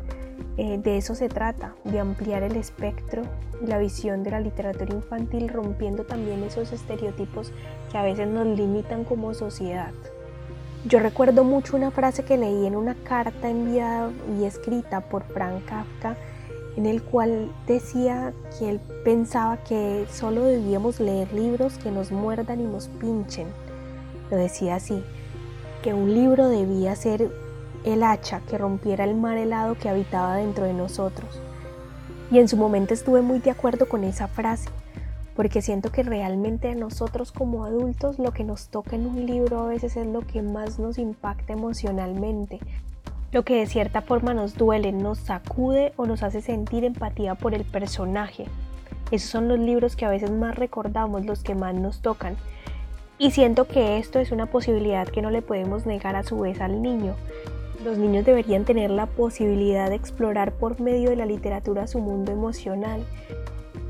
Eh, 0.56 0.78
de 0.78 0.96
eso 0.96 1.14
se 1.14 1.28
trata, 1.28 1.74
de 1.84 2.00
ampliar 2.00 2.42
el 2.44 2.56
espectro 2.56 3.24
y 3.62 3.66
la 3.66 3.76
visión 3.76 4.22
de 4.22 4.30
la 4.30 4.40
literatura 4.40 4.94
infantil, 4.94 5.50
rompiendo 5.50 6.04
también 6.04 6.42
esos 6.44 6.72
estereotipos 6.72 7.52
que 7.92 7.98
a 7.98 8.02
veces 8.02 8.26
nos 8.26 8.46
limitan 8.46 9.04
como 9.04 9.34
sociedad. 9.34 9.92
Yo 10.88 10.98
recuerdo 11.01 11.44
mucho 11.44 11.77
una 11.77 11.90
frase 11.90 12.24
que 12.24 12.38
leí 12.38 12.66
en 12.66 12.74
una 12.74 12.94
carta 12.94 13.51
enviada 13.51 14.11
y 14.38 14.44
escrita 14.44 15.01
por 15.01 15.22
Frank 15.22 15.64
Kafka, 15.66 16.16
en 16.77 16.87
el 16.87 17.03
cual 17.03 17.53
decía 17.66 18.33
que 18.59 18.70
él 18.70 18.81
pensaba 19.05 19.59
que 19.59 20.07
solo 20.11 20.44
debíamos 20.44 20.98
leer 20.98 21.33
libros 21.33 21.77
que 21.79 21.90
nos 21.90 22.11
muerdan 22.11 22.61
y 22.61 22.64
nos 22.64 22.88
pinchen 22.88 23.48
lo 24.31 24.37
decía 24.37 24.77
así, 24.77 25.03
que 25.83 25.94
un 25.94 26.12
libro 26.14 26.48
debía 26.48 26.94
ser 26.96 27.31
el 27.85 28.03
hacha 28.03 28.40
que 28.48 28.59
rompiera 28.59 29.05
el 29.05 29.14
mar 29.14 29.37
helado 29.38 29.77
que 29.77 29.88
habitaba 29.88 30.37
dentro 30.37 30.64
de 30.64 30.74
nosotros. 30.74 31.40
Y 32.31 32.38
en 32.38 32.48
su 32.48 32.57
momento 32.57 32.92
estuve 32.92 33.22
muy 33.22 33.38
de 33.38 33.51
acuerdo 33.51 33.88
con 33.88 34.05
esa 34.05 34.29
frase, 34.29 34.68
porque 35.38 35.62
siento 35.62 35.92
que 35.92 36.03
realmente 36.03 36.68
a 36.68 36.74
nosotros 36.74 37.31
como 37.31 37.64
adultos 37.64 38.18
lo 38.18 38.33
que 38.33 38.42
nos 38.42 38.70
toca 38.70 38.96
en 38.96 39.07
un 39.07 39.24
libro 39.24 39.61
a 39.61 39.68
veces 39.68 39.96
es 39.96 40.05
lo 40.05 40.22
que 40.22 40.42
más 40.42 40.81
nos 40.81 40.98
impacta 40.98 41.53
emocionalmente, 41.53 42.59
lo 43.31 43.44
que 43.44 43.55
de 43.55 43.66
cierta 43.66 44.03
forma 44.03 44.35
nos 44.35 44.57
duele, 44.57 44.90
nos 44.90 45.18
sacude 45.18 45.92
o 45.94 46.07
nos 46.07 46.24
hace 46.24 46.40
sentir 46.40 46.83
empatía 46.85 47.37
por 47.37 47.55
el 47.55 47.64
personaje. 47.64 48.46
Esos 49.12 49.31
son 49.31 49.46
los 49.46 49.61
libros 49.61 49.94
que 49.94 50.07
a 50.07 50.11
veces 50.11 50.33
más 50.33 50.57
recordamos, 50.57 51.24
los 51.24 51.44
que 51.44 51.55
más 51.55 51.72
nos 51.72 52.03
tocan. 52.03 52.37
Y 53.16 53.31
siento 53.31 53.68
que 53.68 53.98
esto 53.98 54.18
es 54.18 54.33
una 54.33 54.46
posibilidad 54.46 55.07
que 55.07 55.22
no 55.22 55.31
le 55.31 55.40
podemos 55.40 55.87
negar 55.87 56.16
a 56.16 56.24
su 56.24 56.40
vez 56.40 56.61
al 56.61 56.83
niño. 56.83 57.14
Los 57.85 57.96
niños 57.96 58.24
deberían 58.27 58.64
tener 58.64 58.90
la 58.90 59.07
posibilidad 59.07 59.88
de 59.88 59.94
explorar 59.94 60.51
por 60.55 60.81
medio 60.81 61.11
de 61.11 61.16
la 61.16 61.27
literatura 61.27 61.87
su 61.87 62.01
mundo 62.01 62.33
emocional. 62.33 63.05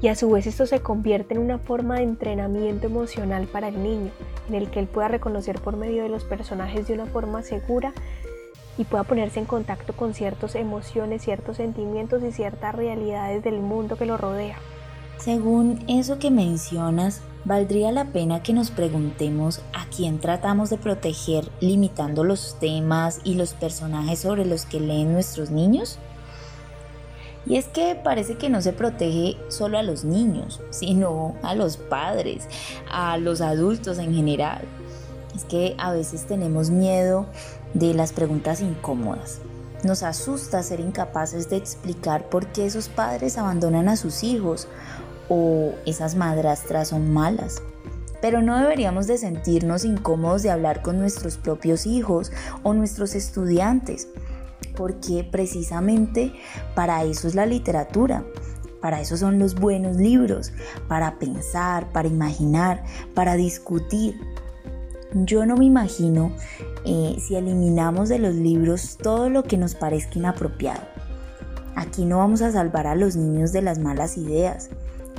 Y 0.00 0.08
a 0.08 0.14
su 0.14 0.30
vez 0.30 0.46
esto 0.46 0.66
se 0.66 0.80
convierte 0.80 1.34
en 1.34 1.40
una 1.40 1.58
forma 1.58 1.96
de 1.96 2.04
entrenamiento 2.04 2.86
emocional 2.86 3.48
para 3.48 3.68
el 3.68 3.82
niño, 3.82 4.12
en 4.48 4.54
el 4.54 4.70
que 4.70 4.78
él 4.78 4.86
pueda 4.86 5.08
reconocer 5.08 5.60
por 5.60 5.76
medio 5.76 6.04
de 6.04 6.08
los 6.08 6.24
personajes 6.24 6.86
de 6.86 6.94
una 6.94 7.06
forma 7.06 7.42
segura 7.42 7.92
y 8.76 8.84
pueda 8.84 9.02
ponerse 9.02 9.40
en 9.40 9.46
contacto 9.46 9.92
con 9.92 10.14
ciertas 10.14 10.54
emociones, 10.54 11.22
ciertos 11.22 11.56
sentimientos 11.56 12.22
y 12.22 12.30
ciertas 12.30 12.74
realidades 12.74 13.42
del 13.42 13.58
mundo 13.58 13.96
que 13.96 14.06
lo 14.06 14.16
rodea. 14.16 14.56
Según 15.18 15.84
eso 15.88 16.20
que 16.20 16.30
mencionas, 16.30 17.22
¿valdría 17.44 17.90
la 17.90 18.04
pena 18.12 18.40
que 18.40 18.52
nos 18.52 18.70
preguntemos 18.70 19.62
a 19.74 19.84
quién 19.86 20.20
tratamos 20.20 20.70
de 20.70 20.78
proteger 20.78 21.50
limitando 21.60 22.22
los 22.22 22.56
temas 22.60 23.20
y 23.24 23.34
los 23.34 23.52
personajes 23.54 24.20
sobre 24.20 24.44
los 24.44 24.64
que 24.64 24.78
leen 24.78 25.12
nuestros 25.12 25.50
niños? 25.50 25.98
Y 27.48 27.56
es 27.56 27.66
que 27.66 27.94
parece 27.94 28.36
que 28.36 28.50
no 28.50 28.60
se 28.60 28.74
protege 28.74 29.38
solo 29.48 29.78
a 29.78 29.82
los 29.82 30.04
niños, 30.04 30.60
sino 30.68 31.34
a 31.42 31.54
los 31.54 31.78
padres, 31.78 32.46
a 32.90 33.16
los 33.16 33.40
adultos 33.40 33.98
en 33.98 34.14
general. 34.14 34.60
Es 35.34 35.44
que 35.44 35.74
a 35.78 35.92
veces 35.92 36.26
tenemos 36.26 36.68
miedo 36.68 37.26
de 37.72 37.94
las 37.94 38.12
preguntas 38.12 38.60
incómodas. 38.60 39.38
Nos 39.82 40.02
asusta 40.02 40.62
ser 40.62 40.80
incapaces 40.80 41.48
de 41.48 41.56
explicar 41.56 42.28
por 42.28 42.48
qué 42.48 42.66
esos 42.66 42.90
padres 42.90 43.38
abandonan 43.38 43.88
a 43.88 43.96
sus 43.96 44.24
hijos 44.24 44.68
o 45.30 45.72
esas 45.86 46.16
madrastras 46.16 46.88
son 46.88 47.12
malas. 47.12 47.62
Pero 48.20 48.42
no 48.42 48.58
deberíamos 48.58 49.06
de 49.06 49.16
sentirnos 49.16 49.84
incómodos 49.84 50.42
de 50.42 50.50
hablar 50.50 50.82
con 50.82 50.98
nuestros 50.98 51.38
propios 51.38 51.86
hijos 51.86 52.30
o 52.62 52.74
nuestros 52.74 53.14
estudiantes, 53.14 54.08
porque 54.78 55.26
precisamente 55.28 56.32
para 56.76 57.02
eso 57.02 57.26
es 57.26 57.34
la 57.34 57.46
literatura, 57.46 58.24
para 58.80 59.00
eso 59.00 59.16
son 59.16 59.40
los 59.40 59.56
buenos 59.56 59.96
libros, 59.96 60.52
para 60.86 61.18
pensar, 61.18 61.90
para 61.90 62.06
imaginar, 62.06 62.84
para 63.12 63.34
discutir. 63.34 64.14
Yo 65.12 65.46
no 65.46 65.56
me 65.56 65.64
imagino 65.64 66.30
eh, 66.84 67.16
si 67.18 67.34
eliminamos 67.34 68.08
de 68.08 68.20
los 68.20 68.36
libros 68.36 68.98
todo 69.02 69.28
lo 69.28 69.42
que 69.42 69.56
nos 69.56 69.74
parezca 69.74 70.20
inapropiado. 70.20 70.82
Aquí 71.74 72.04
no 72.04 72.18
vamos 72.18 72.40
a 72.40 72.52
salvar 72.52 72.86
a 72.86 72.94
los 72.94 73.16
niños 73.16 73.50
de 73.50 73.62
las 73.62 73.80
malas 73.80 74.16
ideas. 74.16 74.70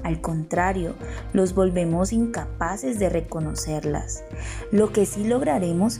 Al 0.03 0.21
contrario, 0.21 0.95
los 1.33 1.53
volvemos 1.53 2.13
incapaces 2.13 2.97
de 2.97 3.09
reconocerlas. 3.09 4.23
Lo 4.71 4.93
que 4.93 5.05
sí 5.05 5.25
lograremos 5.25 5.99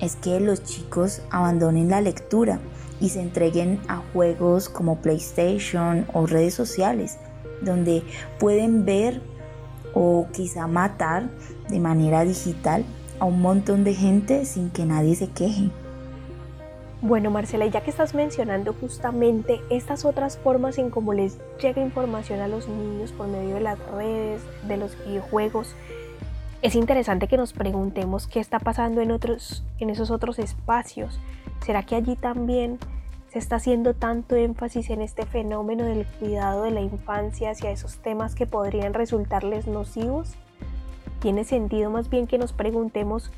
es 0.00 0.16
que 0.16 0.40
los 0.40 0.64
chicos 0.64 1.22
abandonen 1.30 1.88
la 1.88 2.00
lectura 2.00 2.58
y 3.00 3.10
se 3.10 3.20
entreguen 3.20 3.80
a 3.88 4.02
juegos 4.12 4.68
como 4.68 5.00
PlayStation 5.00 6.06
o 6.12 6.26
redes 6.26 6.54
sociales, 6.54 7.18
donde 7.62 8.02
pueden 8.38 8.84
ver 8.84 9.20
o 9.94 10.26
quizá 10.32 10.66
matar 10.66 11.28
de 11.68 11.80
manera 11.80 12.24
digital 12.24 12.84
a 13.18 13.24
un 13.24 13.40
montón 13.40 13.84
de 13.84 13.94
gente 13.94 14.44
sin 14.44 14.70
que 14.70 14.84
nadie 14.84 15.14
se 15.16 15.28
queje. 15.28 15.70
Bueno, 17.02 17.30
Marcela, 17.30 17.66
ya 17.66 17.82
que 17.82 17.90
estás 17.90 18.14
mencionando 18.14 18.72
justamente 18.72 19.60
estas 19.70 20.04
otras 20.04 20.38
formas 20.38 20.78
en 20.78 20.90
cómo 20.90 21.12
les 21.12 21.38
llega 21.60 21.82
información 21.82 22.40
a 22.40 22.48
los 22.48 22.68
niños 22.68 23.12
por 23.12 23.28
medio 23.28 23.54
de 23.54 23.60
las 23.60 23.78
redes, 23.92 24.40
de 24.66 24.76
los 24.76 24.96
videojuegos, 25.04 25.74
es 26.66 26.74
interesante 26.74 27.28
que 27.28 27.36
nos 27.36 27.52
preguntemos 27.52 28.26
qué 28.26 28.40
está 28.40 28.58
pasando 28.58 29.00
en 29.00 29.12
otros 29.12 29.62
en 29.78 29.88
esos 29.88 30.10
otros 30.10 30.40
espacios. 30.40 31.20
¿Será 31.64 31.84
que 31.84 31.94
allí 31.94 32.16
también 32.16 32.80
se 33.28 33.38
está 33.38 33.56
haciendo 33.56 33.94
tanto 33.94 34.34
énfasis 34.34 34.90
en 34.90 35.00
este 35.00 35.26
fenómeno 35.26 35.84
del 35.84 36.04
cuidado 36.06 36.64
de 36.64 36.72
la 36.72 36.80
infancia 36.80 37.52
hacia 37.52 37.70
esos 37.70 37.98
temas 37.98 38.34
que 38.34 38.46
podrían 38.46 38.94
resultarles 38.94 39.68
nocivos? 39.68 40.34
Tiene 41.20 41.44
sentido 41.44 41.88
más 41.88 42.10
bien 42.10 42.26
que 42.26 42.36
nos 42.36 42.52
preguntemos 42.52 43.30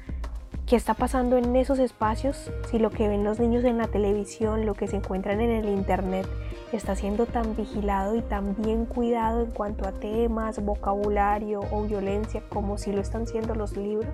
qué 0.68 0.76
está 0.76 0.92
pasando 0.92 1.38
en 1.38 1.56
esos 1.56 1.78
espacios 1.78 2.50
si 2.70 2.78
lo 2.78 2.90
que 2.90 3.08
ven 3.08 3.24
los 3.24 3.38
niños 3.38 3.64
en 3.64 3.78
la 3.78 3.88
televisión, 3.88 4.66
lo 4.66 4.74
que 4.74 4.86
se 4.86 4.96
encuentran 4.96 5.40
en 5.40 5.50
el 5.50 5.68
internet, 5.70 6.28
está 6.72 6.94
siendo 6.94 7.24
tan 7.24 7.56
vigilado 7.56 8.16
y 8.16 8.20
tan 8.20 8.54
bien 8.60 8.84
cuidado 8.84 9.42
en 9.42 9.50
cuanto 9.50 9.88
a 9.88 9.92
temas, 9.92 10.62
vocabulario 10.62 11.60
o 11.70 11.84
violencia 11.84 12.42
como 12.50 12.76
si 12.76 12.92
lo 12.92 13.00
están 13.00 13.26
siendo 13.26 13.54
los 13.54 13.78
libros. 13.78 14.12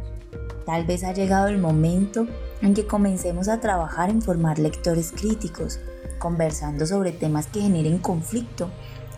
Tal 0.64 0.84
vez 0.86 1.02
ha 1.02 1.12
llegado 1.12 1.48
el 1.48 1.58
momento 1.58 2.28
en 2.62 2.74
que 2.74 2.86
comencemos 2.86 3.48
a 3.48 3.58
trabajar 3.58 4.08
en 4.08 4.22
formar 4.22 4.60
lectores 4.60 5.10
críticos, 5.10 5.80
conversando 6.20 6.86
sobre 6.86 7.10
temas 7.10 7.48
que 7.48 7.62
generen 7.62 7.98
conflicto, 7.98 8.70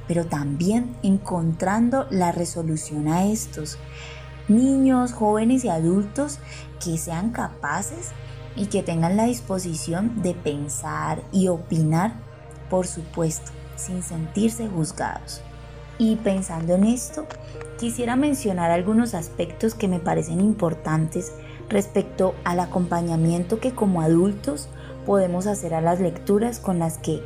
pero 0.09 0.25
también 0.25 0.97
encontrando 1.03 2.07
la 2.11 2.33
resolución 2.33 3.09
a 3.09 3.27
estos 3.27 3.79
niños, 4.49 5.13
jóvenes 5.13 5.65
y 5.65 5.69
adultos 5.69 6.39
que 6.83 6.99
sean 6.99 7.31
capaces 7.31 8.11
y 8.55 8.67
que 8.67 8.83
tengan 8.83 9.17
la 9.17 9.25
disposición 9.25 10.23
de 10.23 10.35
pensar 10.35 11.23
y 11.33 11.49
opinar, 11.49 12.15
por 12.71 12.87
supuesto, 12.87 13.51
sin 13.77 14.03
sentirse 14.03 14.69
juzgados. 14.69 15.43
Y 15.99 16.17
pensando 16.17 16.75
en 16.75 16.85
esto, 16.85 17.27
quisiera 17.79 18.17
mencionar 18.17 18.71
algunos 18.71 19.15
aspectos 19.15 19.75
que 19.75 19.89
me 19.89 20.01
parecen 20.01 20.41
importantes 20.41 21.33
respecto 21.69 22.35
al 22.45 22.61
acompañamiento 22.61 23.61
que 23.61 23.73
como 23.73 24.01
adultos 24.01 24.69
podemos 25.05 25.47
hacer 25.47 25.75
a 25.75 25.81
las 25.81 26.01
lecturas 26.01 26.61
con 26.61 26.79
las 26.79 26.99
que 26.99 27.23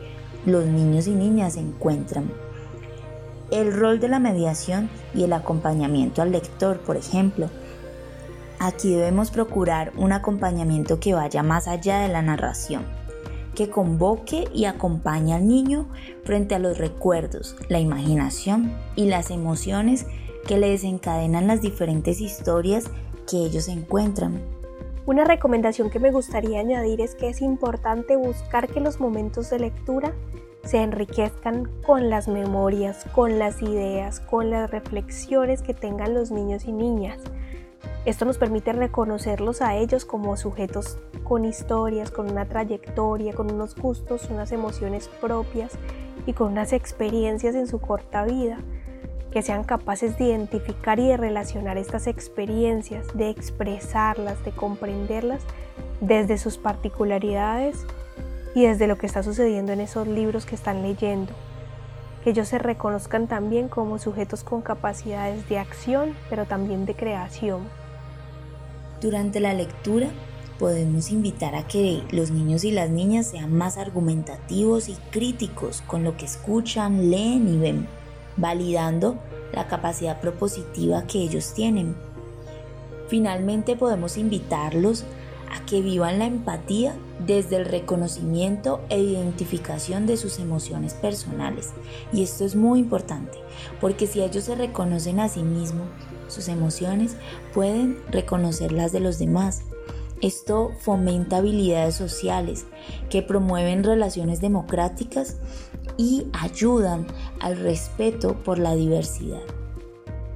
los 0.47 0.67
niños 0.67 1.07
y 1.07 1.15
niñas 1.15 1.55
se 1.55 1.61
encuentran 1.61 2.31
el 3.51 3.73
rol 3.73 4.01
de 4.01 4.09
la 4.09 4.19
mediación 4.19 4.89
y 5.15 5.25
el 5.25 5.33
acompañamiento 5.33 6.23
al 6.23 6.33
lector, 6.33 6.79
por 6.79 6.97
ejemplo. 6.97 7.49
Aquí 8.63 8.95
debemos 8.95 9.31
procurar 9.31 9.91
un 9.97 10.13
acompañamiento 10.13 11.01
que 11.01 11.15
vaya 11.15 11.43
más 11.43 11.67
allá 11.67 12.01
de 12.01 12.09
la 12.09 12.21
narración, 12.21 12.85
que 13.55 13.71
convoque 13.71 14.49
y 14.53 14.67
acompañe 14.67 15.33
al 15.33 15.49
niño 15.49 15.89
frente 16.25 16.55
a 16.55 16.59
los 16.59 16.77
recuerdos, 16.77 17.57
la 17.71 17.81
imaginación 17.81 18.77
y 18.97 19.07
las 19.07 19.31
emociones 19.31 20.05
que 20.47 20.59
le 20.59 20.69
desencadenan 20.69 21.47
las 21.47 21.63
diferentes 21.63 22.21
historias 22.21 22.85
que 23.27 23.39
ellos 23.39 23.67
encuentran. 23.67 24.43
Una 25.07 25.25
recomendación 25.25 25.89
que 25.89 25.99
me 25.99 26.13
gustaría 26.13 26.61
añadir 26.61 27.01
es 27.01 27.15
que 27.15 27.31
es 27.31 27.41
importante 27.41 28.17
buscar 28.17 28.69
que 28.69 28.81
los 28.81 29.01
momentos 29.01 29.49
de 29.49 29.61
lectura 29.61 30.13
se 30.65 30.83
enriquezcan 30.83 31.71
con 31.87 32.11
las 32.11 32.29
memorias, 32.29 33.07
con 33.15 33.39
las 33.39 33.63
ideas, 33.63 34.21
con 34.21 34.51
las 34.51 34.71
reflexiones 34.71 35.63
que 35.63 35.73
tengan 35.73 36.13
los 36.13 36.31
niños 36.31 36.67
y 36.67 36.73
niñas. 36.73 37.23
Esto 38.05 38.25
nos 38.25 38.39
permite 38.39 38.73
reconocerlos 38.73 39.61
a 39.61 39.77
ellos 39.77 40.05
como 40.05 40.37
sujetos 40.37 40.99
con 41.23 41.45
historias, 41.45 42.11
con 42.11 42.31
una 42.31 42.47
trayectoria, 42.47 43.35
con 43.35 43.53
unos 43.53 43.77
gustos, 43.77 44.29
unas 44.31 44.53
emociones 44.53 45.09
propias 45.21 45.73
y 46.27 46.33
con 46.33 46.53
unas 46.53 46.73
experiencias 46.73 47.55
en 47.55 47.67
su 47.67 47.81
corta 47.81 48.25
vida, 48.25 48.59
que 49.31 49.43
sean 49.43 49.65
capaces 49.65 50.19
de 50.19 50.25
identificar 50.25 50.99
y 50.99 51.09
de 51.09 51.17
relacionar 51.17 51.79
estas 51.79 52.07
experiencias, 52.07 53.07
de 53.15 53.31
expresarlas, 53.31 54.43
de 54.45 54.51
comprenderlas 54.51 55.43
desde 56.01 56.39
sus 56.39 56.59
particularidades 56.59 57.87
y 58.55 58.67
desde 58.67 58.87
lo 58.87 58.97
que 58.97 59.07
está 59.07 59.23
sucediendo 59.23 59.73
en 59.73 59.81
esos 59.81 60.09
libros 60.09 60.47
que 60.47 60.55
están 60.55 60.83
leyendo. 60.83 61.33
Que 62.25 62.31
ellos 62.31 62.49
se 62.49 62.59
reconozcan 62.59 63.27
también 63.27 63.69
como 63.69 63.99
sujetos 63.99 64.45
con 64.45 64.63
capacidades 64.63 65.49
de 65.49 65.59
acción, 65.59 66.15
pero 66.29 66.45
también 66.45 66.87
de 66.87 66.95
creación. 66.95 67.63
Durante 69.01 69.41
la 69.41 69.55
lectura 69.55 70.09
podemos 70.59 71.11
invitar 71.11 71.55
a 71.55 71.67
que 71.67 72.03
los 72.11 72.31
niños 72.31 72.65
y 72.65 72.71
las 72.71 72.91
niñas 72.91 73.29
sean 73.29 73.51
más 73.51 73.79
argumentativos 73.79 74.91
y 74.91 74.95
críticos 75.11 75.83
con 75.87 76.05
lo 76.05 76.19
que 76.19 76.27
escuchan, 76.27 77.11
leen 77.11 77.49
y 77.49 77.57
ven, 77.57 77.89
validando 78.37 79.19
la 79.55 79.67
capacidad 79.69 80.21
propositiva 80.21 81.07
que 81.07 81.19
ellos 81.19 81.55
tienen. 81.55 81.97
Finalmente 83.09 83.75
podemos 83.75 84.19
invitarlos 84.19 85.05
a 85.51 85.65
que 85.67 85.83
vivan 85.83 86.19
la 86.19 86.27
empatía 86.27 86.95
desde 87.27 87.57
el 87.57 87.65
reconocimiento 87.65 88.81
e 88.89 89.01
identificación 89.01 90.07
de 90.07 90.17
sus 90.17 90.39
emociones 90.39 90.95
personales. 90.95 91.71
Y 92.13 92.23
esto 92.23 92.45
es 92.45 92.57
muy 92.57 92.81
importante, 92.81 93.39
porque 93.81 94.07
si 94.07 94.23
ellos 94.23 94.45
se 94.45 94.55
reconocen 94.55 95.21
a 95.21 95.29
sí 95.29 95.43
mismos, 95.43 95.89
sus 96.29 96.49
emociones, 96.49 97.17
pueden 97.53 97.99
reconocer 98.11 98.73
las 98.73 98.93
de 98.93 99.01
los 99.01 99.19
demás. 99.19 99.63
Esto 100.23 100.73
fomenta 100.81 101.39
habilidades 101.39 101.97
sociales 101.97 102.67
que 103.09 103.23
promueven 103.23 103.85
relaciones 103.85 104.41
democráticas 104.41 105.39
y 105.97 106.27
ayudan 106.33 107.07
al 107.41 107.57
respeto 107.57 108.35
por 108.45 108.59
la 108.59 108.75
diversidad. 108.75 109.41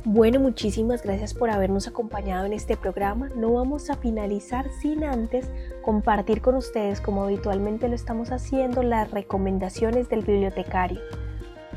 Bueno, 0.07 0.39
muchísimas 0.39 1.03
gracias 1.03 1.33
por 1.33 1.49
habernos 1.49 1.89
acompañado 1.89 2.45
en 2.45 2.53
este 2.53 2.77
programa. 2.77 3.31
No 3.37 3.55
vamos 3.55 3.89
a 3.89 3.97
finalizar 3.97 4.67
sin 4.83 5.03
antes 5.03 5.49
compartir 5.81 6.43
con 6.43 6.57
ustedes, 6.57 7.01
como 7.01 7.25
habitualmente 7.25 7.89
lo 7.89 7.95
estamos 7.95 8.31
haciendo, 8.31 8.83
las 8.83 9.11
recomendaciones 9.13 10.11
del 10.11 10.23
bibliotecario. 10.23 11.01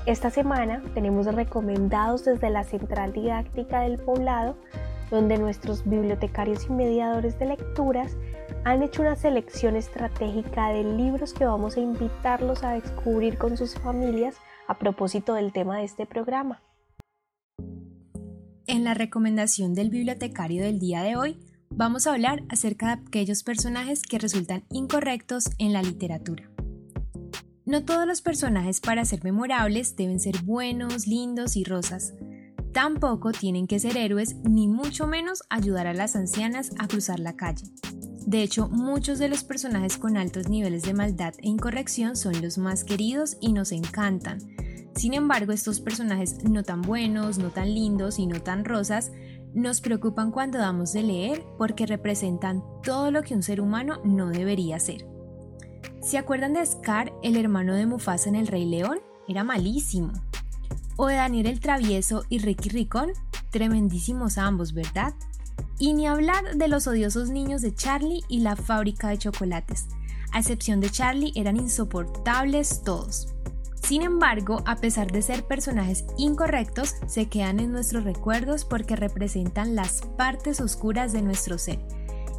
Esta 0.05 0.29
semana 0.29 0.83
tenemos 0.93 1.33
recomendados 1.33 2.25
desde 2.25 2.49
la 2.49 2.65
Central 2.65 3.13
Didáctica 3.13 3.79
del 3.83 3.97
Poblado, 3.97 4.57
donde 5.09 5.37
nuestros 5.37 5.87
bibliotecarios 5.87 6.65
y 6.65 6.73
mediadores 6.73 7.39
de 7.39 7.45
lecturas 7.45 8.17
han 8.65 8.83
hecho 8.83 9.03
una 9.03 9.15
selección 9.15 9.77
estratégica 9.77 10.67
de 10.73 10.83
libros 10.83 11.33
que 11.33 11.45
vamos 11.45 11.77
a 11.77 11.79
invitarlos 11.79 12.65
a 12.65 12.71
descubrir 12.71 13.37
con 13.37 13.55
sus 13.55 13.75
familias 13.75 14.35
a 14.67 14.77
propósito 14.77 15.33
del 15.33 15.53
tema 15.53 15.77
de 15.77 15.85
este 15.85 16.05
programa. 16.05 16.59
En 18.69 18.83
la 18.83 18.93
recomendación 18.93 19.73
del 19.73 19.89
bibliotecario 19.89 20.61
del 20.61 20.77
día 20.77 21.01
de 21.01 21.15
hoy, 21.15 21.39
vamos 21.69 22.05
a 22.05 22.11
hablar 22.11 22.43
acerca 22.49 22.87
de 22.87 23.01
aquellos 23.07 23.43
personajes 23.43 24.01
que 24.01 24.19
resultan 24.19 24.65
incorrectos 24.69 25.45
en 25.57 25.71
la 25.71 25.81
literatura. 25.81 26.49
No 27.65 27.85
todos 27.85 28.05
los 28.05 28.21
personajes 28.21 28.81
para 28.81 29.05
ser 29.05 29.23
memorables 29.23 29.95
deben 29.95 30.19
ser 30.19 30.41
buenos, 30.43 31.07
lindos 31.07 31.55
y 31.55 31.63
rosas. 31.63 32.13
Tampoco 32.73 33.31
tienen 33.31 33.67
que 33.67 33.79
ser 33.79 33.95
héroes 33.95 34.35
ni 34.43 34.67
mucho 34.67 35.07
menos 35.07 35.43
ayudar 35.49 35.87
a 35.87 35.93
las 35.93 36.17
ancianas 36.17 36.71
a 36.77 36.89
cruzar 36.89 37.21
la 37.21 37.37
calle. 37.37 37.67
De 38.25 38.43
hecho, 38.43 38.67
muchos 38.67 39.17
de 39.17 39.29
los 39.29 39.45
personajes 39.45 39.97
con 39.97 40.17
altos 40.17 40.49
niveles 40.49 40.83
de 40.83 40.93
maldad 40.93 41.33
e 41.37 41.47
incorrección 41.47 42.17
son 42.17 42.41
los 42.41 42.57
más 42.57 42.83
queridos 42.83 43.37
y 43.39 43.53
nos 43.53 43.71
encantan, 43.71 44.39
sin 44.97 45.13
embargo, 45.13 45.53
estos 45.53 45.79
personajes 45.79 46.43
no 46.43 46.63
tan 46.63 46.81
buenos, 46.81 47.37
no 47.37 47.49
tan 47.49 47.73
lindos 47.73 48.19
y 48.19 48.25
no 48.25 48.41
tan 48.41 48.65
rosas 48.65 49.11
nos 49.53 49.81
preocupan 49.81 50.31
cuando 50.31 50.57
damos 50.57 50.93
de 50.93 51.03
leer 51.03 51.45
porque 51.57 51.85
representan 51.85 52.63
todo 52.83 53.11
lo 53.11 53.23
que 53.23 53.33
un 53.33 53.43
ser 53.43 53.61
humano 53.61 53.99
no 54.03 54.29
debería 54.29 54.79
ser. 54.79 55.07
¿Se 56.01 56.17
acuerdan 56.17 56.53
de 56.53 56.65
Scar, 56.65 57.13
el 57.23 57.37
hermano 57.37 57.75
de 57.75 57.85
Mufasa 57.85 58.29
en 58.29 58.35
El 58.35 58.47
Rey 58.47 58.65
León? 58.65 58.99
Era 59.27 59.43
malísimo. 59.43 60.13
O 60.95 61.07
de 61.07 61.15
Daniel 61.15 61.47
el 61.47 61.59
Travieso 61.59 62.23
y 62.29 62.39
Ricky 62.39 62.69
Ricón, 62.69 63.11
tremendísimos 63.51 64.37
ambos, 64.37 64.73
¿verdad? 64.73 65.13
Y 65.79 65.93
ni 65.93 66.07
hablar 66.07 66.55
de 66.55 66.67
los 66.67 66.87
odiosos 66.87 67.29
niños 67.29 67.61
de 67.61 67.73
Charlie 67.73 68.23
y 68.29 68.39
la 68.39 68.55
fábrica 68.55 69.09
de 69.09 69.17
chocolates. 69.17 69.87
A 70.31 70.39
excepción 70.39 70.79
de 70.81 70.89
Charlie, 70.89 71.33
eran 71.35 71.57
insoportables 71.57 72.83
todos. 72.83 73.33
Sin 73.87 74.01
embargo, 74.01 74.63
a 74.65 74.75
pesar 74.75 75.13
de 75.13 75.21
ser 75.21 75.45
personajes 75.45 76.03
incorrectos, 76.17 76.95
se 77.05 77.29
quedan 77.29 77.61
en 77.61 77.71
nuestros 77.71 78.03
recuerdos 78.03 78.65
porque 78.65 78.97
representan 78.97 79.75
las 79.75 80.01
partes 80.17 80.59
oscuras 80.59 81.13
de 81.13 81.21
nuestro 81.21 81.57
ser. 81.57 81.79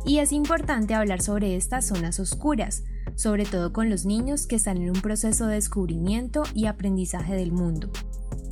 Y 0.05 0.19
es 0.19 0.33
importante 0.33 0.93
hablar 0.93 1.23
sobre 1.23 1.57
estas 1.57 1.87
zonas 1.87 2.21
oscuras, 2.21 2.85
sobre 3.15 3.47
todo 3.47 3.73
con 3.73 3.89
los 3.89 4.05
niños 4.05 4.47
que 4.47 4.57
están 4.57 4.77
en 4.77 4.91
un 4.91 5.01
proceso 5.01 5.47
de 5.47 5.55
descubrimiento 5.55 6.43
y 6.53 6.67
aprendizaje 6.67 7.35
del 7.35 7.53
mundo. 7.53 7.91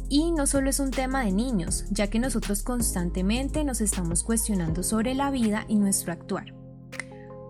Y 0.08 0.32
no 0.32 0.46
solo 0.46 0.70
es 0.70 0.80
un 0.80 0.90
tema 0.90 1.22
de 1.22 1.32
niños, 1.32 1.84
ya 1.90 2.08
que 2.08 2.18
nosotros 2.18 2.62
constantemente 2.62 3.62
nos 3.62 3.82
estamos 3.82 4.22
cuestionando 4.22 4.82
sobre 4.82 5.14
la 5.14 5.30
vida 5.30 5.66
y 5.68 5.74
nuestro 5.74 6.14
actuar. 6.14 6.55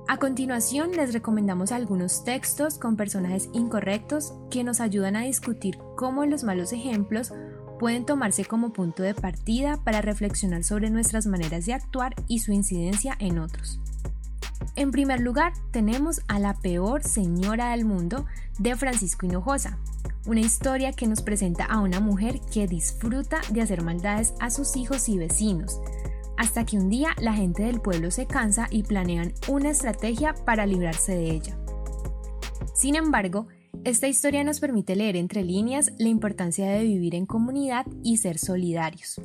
A 0.09 0.19
continuación 0.19 0.93
les 0.93 1.13
recomendamos 1.13 1.73
algunos 1.73 2.23
textos 2.23 2.79
con 2.79 2.97
personajes 2.97 3.49
incorrectos 3.53 4.35
que 4.53 4.63
nos 4.63 4.81
ayudan 4.81 5.17
a 5.17 5.23
discutir 5.23 5.79
cómo 5.97 6.25
los 6.27 6.45
malos 6.45 6.73
ejemplos 6.73 7.33
pueden 7.81 8.07
tomarse 8.07 8.45
como 8.45 8.73
punto 8.73 9.03
de 9.03 9.15
partida 9.15 9.79
para 9.83 10.03
reflexionar 10.03 10.63
sobre 10.63 10.91
nuestras 10.91 11.27
maneras 11.27 11.67
de 11.67 11.75
actuar 11.75 12.15
y 12.29 12.39
su 12.39 12.53
incidencia 12.53 13.17
en 13.19 13.41
otros. 13.41 13.81
En 14.77 14.93
primer 14.93 15.21
lugar, 15.21 15.53
tenemos 15.73 16.21
a 16.29 16.39
La 16.39 16.55
peor 16.55 17.03
señora 17.03 17.71
del 17.71 17.85
mundo 17.85 18.27
de 18.61 18.77
Francisco 18.77 19.27
Hinojosa, 19.27 19.77
una 20.25 20.41
historia 20.41 20.93
que 20.93 21.09
nos 21.09 21.21
presenta 21.21 21.65
a 21.65 21.81
una 21.81 21.99
mujer 21.99 22.41
que 22.53 22.69
disfruta 22.69 23.41
de 23.51 23.61
hacer 23.61 23.83
maldades 23.83 24.35
a 24.39 24.51
sus 24.51 24.77
hijos 24.77 25.09
y 25.09 25.19
vecinos, 25.19 25.81
hasta 26.37 26.65
que 26.65 26.79
un 26.79 26.89
día 26.89 27.11
la 27.21 27.33
gente 27.33 27.65
del 27.65 27.81
pueblo 27.81 28.11
se 28.11 28.27
cansa 28.27 28.69
y 28.71 28.83
planean 28.83 29.33
una 29.49 29.71
estrategia 29.71 30.35
para 30.45 30.67
librarse 30.67 31.17
de 31.17 31.31
ella. 31.31 31.59
Sin 32.75 32.95
embargo, 32.97 33.47
esta 33.85 34.09
historia 34.09 34.43
nos 34.45 34.61
permite 34.61 34.97
leer 34.97 35.17
entre 35.17 35.45
líneas 35.45 35.93
la 35.99 36.09
importancia 36.09 36.69
de 36.69 36.83
vivir 36.83 37.15
en 37.15 37.27
comunidad 37.27 37.87
y 38.03 38.17
ser 38.17 38.39
solidarios. 38.39 39.21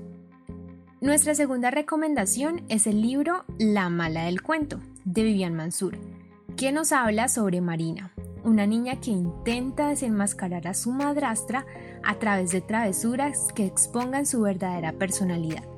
Nuestra 1.01 1.33
segunda 1.33 1.71
recomendación 1.71 2.61
es 2.69 2.85
el 2.85 3.01
libro 3.01 3.43
La 3.57 3.89
mala 3.89 4.25
del 4.25 4.43
cuento, 4.43 4.79
de 5.03 5.23
Vivian 5.23 5.55
Mansur, 5.55 5.97
que 6.55 6.71
nos 6.71 6.91
habla 6.91 7.27
sobre 7.27 7.59
Marina, 7.59 8.13
una 8.43 8.67
niña 8.67 8.99
que 8.99 9.09
intenta 9.09 9.87
desenmascarar 9.87 10.67
a 10.67 10.75
su 10.75 10.91
madrastra 10.91 11.65
a 12.03 12.19
través 12.19 12.51
de 12.51 12.61
travesuras 12.61 13.47
que 13.55 13.65
expongan 13.65 14.27
su 14.27 14.41
verdadera 14.41 14.93
personalidad. 14.93 15.70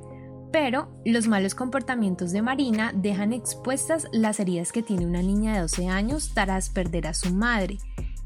Pero 0.54 0.86
los 1.04 1.26
malos 1.26 1.56
comportamientos 1.56 2.30
de 2.30 2.40
Marina 2.40 2.92
dejan 2.94 3.32
expuestas 3.32 4.06
las 4.12 4.38
heridas 4.38 4.70
que 4.70 4.84
tiene 4.84 5.04
una 5.04 5.20
niña 5.20 5.54
de 5.54 5.62
12 5.62 5.88
años 5.88 6.30
tras 6.32 6.70
perder 6.70 7.08
a 7.08 7.14
su 7.14 7.34
madre 7.34 7.78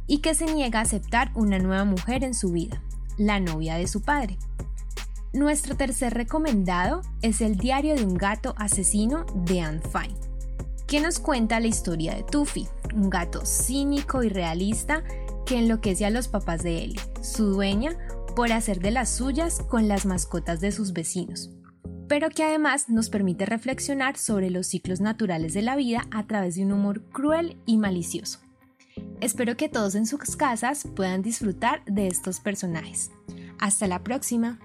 y 0.07 0.19
que 0.19 0.35
se 0.35 0.45
niega 0.45 0.81
a 0.81 0.83
aceptar 0.83 1.31
una 1.35 1.59
nueva 1.59 1.87
mujer 1.87 2.25
en 2.25 2.35
su 2.35 2.53
vida, 2.53 2.83
la 3.17 3.41
novia 3.41 3.77
de 3.77 3.89
su 3.89 4.03
padre. 4.03 4.37
Nuestro 5.33 5.75
tercer 5.75 6.13
recomendado 6.13 7.01
es 7.23 7.41
el 7.41 7.57
diario 7.57 7.95
de 7.95 8.05
un 8.05 8.19
gato 8.19 8.55
asesino 8.59 9.25
de 9.47 9.63
Anne 9.63 9.81
Fine, 9.81 10.21
que 10.87 11.01
nos 11.01 11.21
cuenta 11.21 11.61
la 11.61 11.69
historia 11.69 12.15
de 12.15 12.25
Tuffy, 12.25 12.69
un 12.95 13.09
gato 13.09 13.47
cínico 13.47 14.23
y 14.23 14.29
realista 14.29 15.03
que 15.47 15.59
enloquece 15.59 16.05
a 16.05 16.11
los 16.11 16.29
papás 16.29 16.63
de 16.63 16.85
Ellie, 16.85 17.01
su 17.23 17.47
dueña, 17.47 17.97
por 18.37 18.53
hacer 18.53 18.81
de 18.81 18.91
las 18.91 19.09
suyas 19.09 19.63
con 19.63 19.89
las 19.89 20.05
mascotas 20.05 20.61
de 20.61 20.73
sus 20.73 20.93
vecinos 20.93 21.58
pero 22.09 22.31
que 22.31 22.43
además 22.43 22.89
nos 22.89 23.11
permite 23.11 23.45
reflexionar 23.45 24.17
sobre 24.17 24.51
los 24.51 24.67
ciclos 24.67 25.01
naturales 25.01 25.53
de 25.53 25.63
la 25.63 25.77
vida 25.77 26.07
a 26.11 26.27
través 26.27 26.55
de 26.55 26.65
un 26.65 26.73
humor 26.73 27.03
cruel 27.13 27.59
y 27.67 27.77
malicioso. 27.77 28.41
Espero 29.21 29.57
que 29.57 29.69
todos 29.69 29.95
en 29.95 30.07
sus 30.07 30.37
casas 30.37 30.89
puedan 30.97 31.23
disfrutar 31.23 31.85
de 31.85 32.09
estos 32.09 32.41
personajes. 32.41 33.11
Hasta 33.61 33.87
la 33.87 34.03
próxima. 34.03 34.59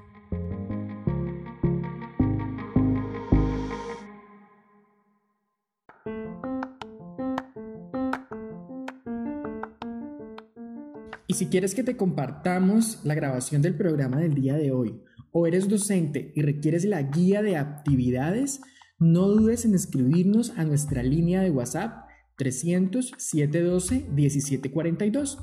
Y 11.27 11.35
si 11.35 11.47
quieres 11.47 11.73
que 11.73 11.83
te 11.83 11.97
compartamos 11.97 12.99
la 13.03 13.15
grabación 13.15 13.61
del 13.61 13.75
programa 13.75 14.17
del 14.17 14.35
día 14.35 14.53
de 14.53 14.71
hoy 14.71 15.01
o 15.33 15.45
eres 15.47 15.67
docente 15.67 16.31
y 16.35 16.41
requieres 16.41 16.85
la 16.85 17.01
guía 17.01 17.41
de 17.41 17.57
actividades, 17.57 18.61
no 18.99 19.27
dudes 19.27 19.65
en 19.65 19.75
escribirnos 19.75 20.53
a 20.57 20.63
nuestra 20.63 21.03
línea 21.03 21.41
de 21.41 21.51
WhatsApp 21.51 22.05
300 22.37 23.13
712 23.17 24.07
1742 24.09 25.39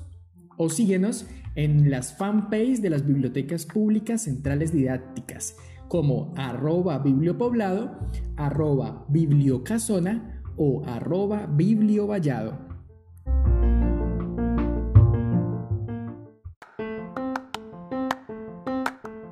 o 0.57 0.70
síguenos 0.70 1.26
en 1.57 1.90
las 1.90 2.16
fanpages 2.16 2.81
de 2.81 2.90
las 2.90 3.07
bibliotecas 3.07 3.66
públicas 3.66 4.22
centrales 4.22 4.72
didácticas 4.72 5.57
como 5.88 6.33
arroba 6.37 7.00
bibliopoblado, 7.00 7.98
arroba 8.37 9.05
bibliocasona 9.09 10.40
o 10.57 10.85
arroba 10.87 11.46
bibliovallado. 11.46 12.69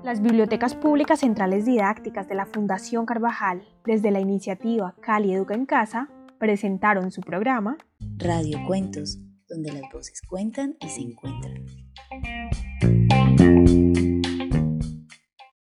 Las 0.08 0.22
bibliotecas 0.22 0.74
públicas 0.74 1.20
centrales 1.20 1.66
didácticas 1.66 2.26
de 2.28 2.34
la 2.34 2.46
Fundación 2.46 3.04
Carvajal, 3.04 3.68
desde 3.84 4.10
la 4.10 4.20
iniciativa 4.20 4.94
Cali 5.02 5.34
Educa 5.34 5.52
en 5.54 5.66
Casa, 5.66 6.08
presentaron 6.38 7.10
su 7.10 7.20
programa 7.20 7.76
Radio 8.16 8.58
Cuentos, 8.66 9.18
donde 9.50 9.70
las 9.70 9.82
voces 9.92 10.22
cuentan 10.26 10.76
y 10.80 10.88
se 10.88 11.02
encuentran. 11.02 11.62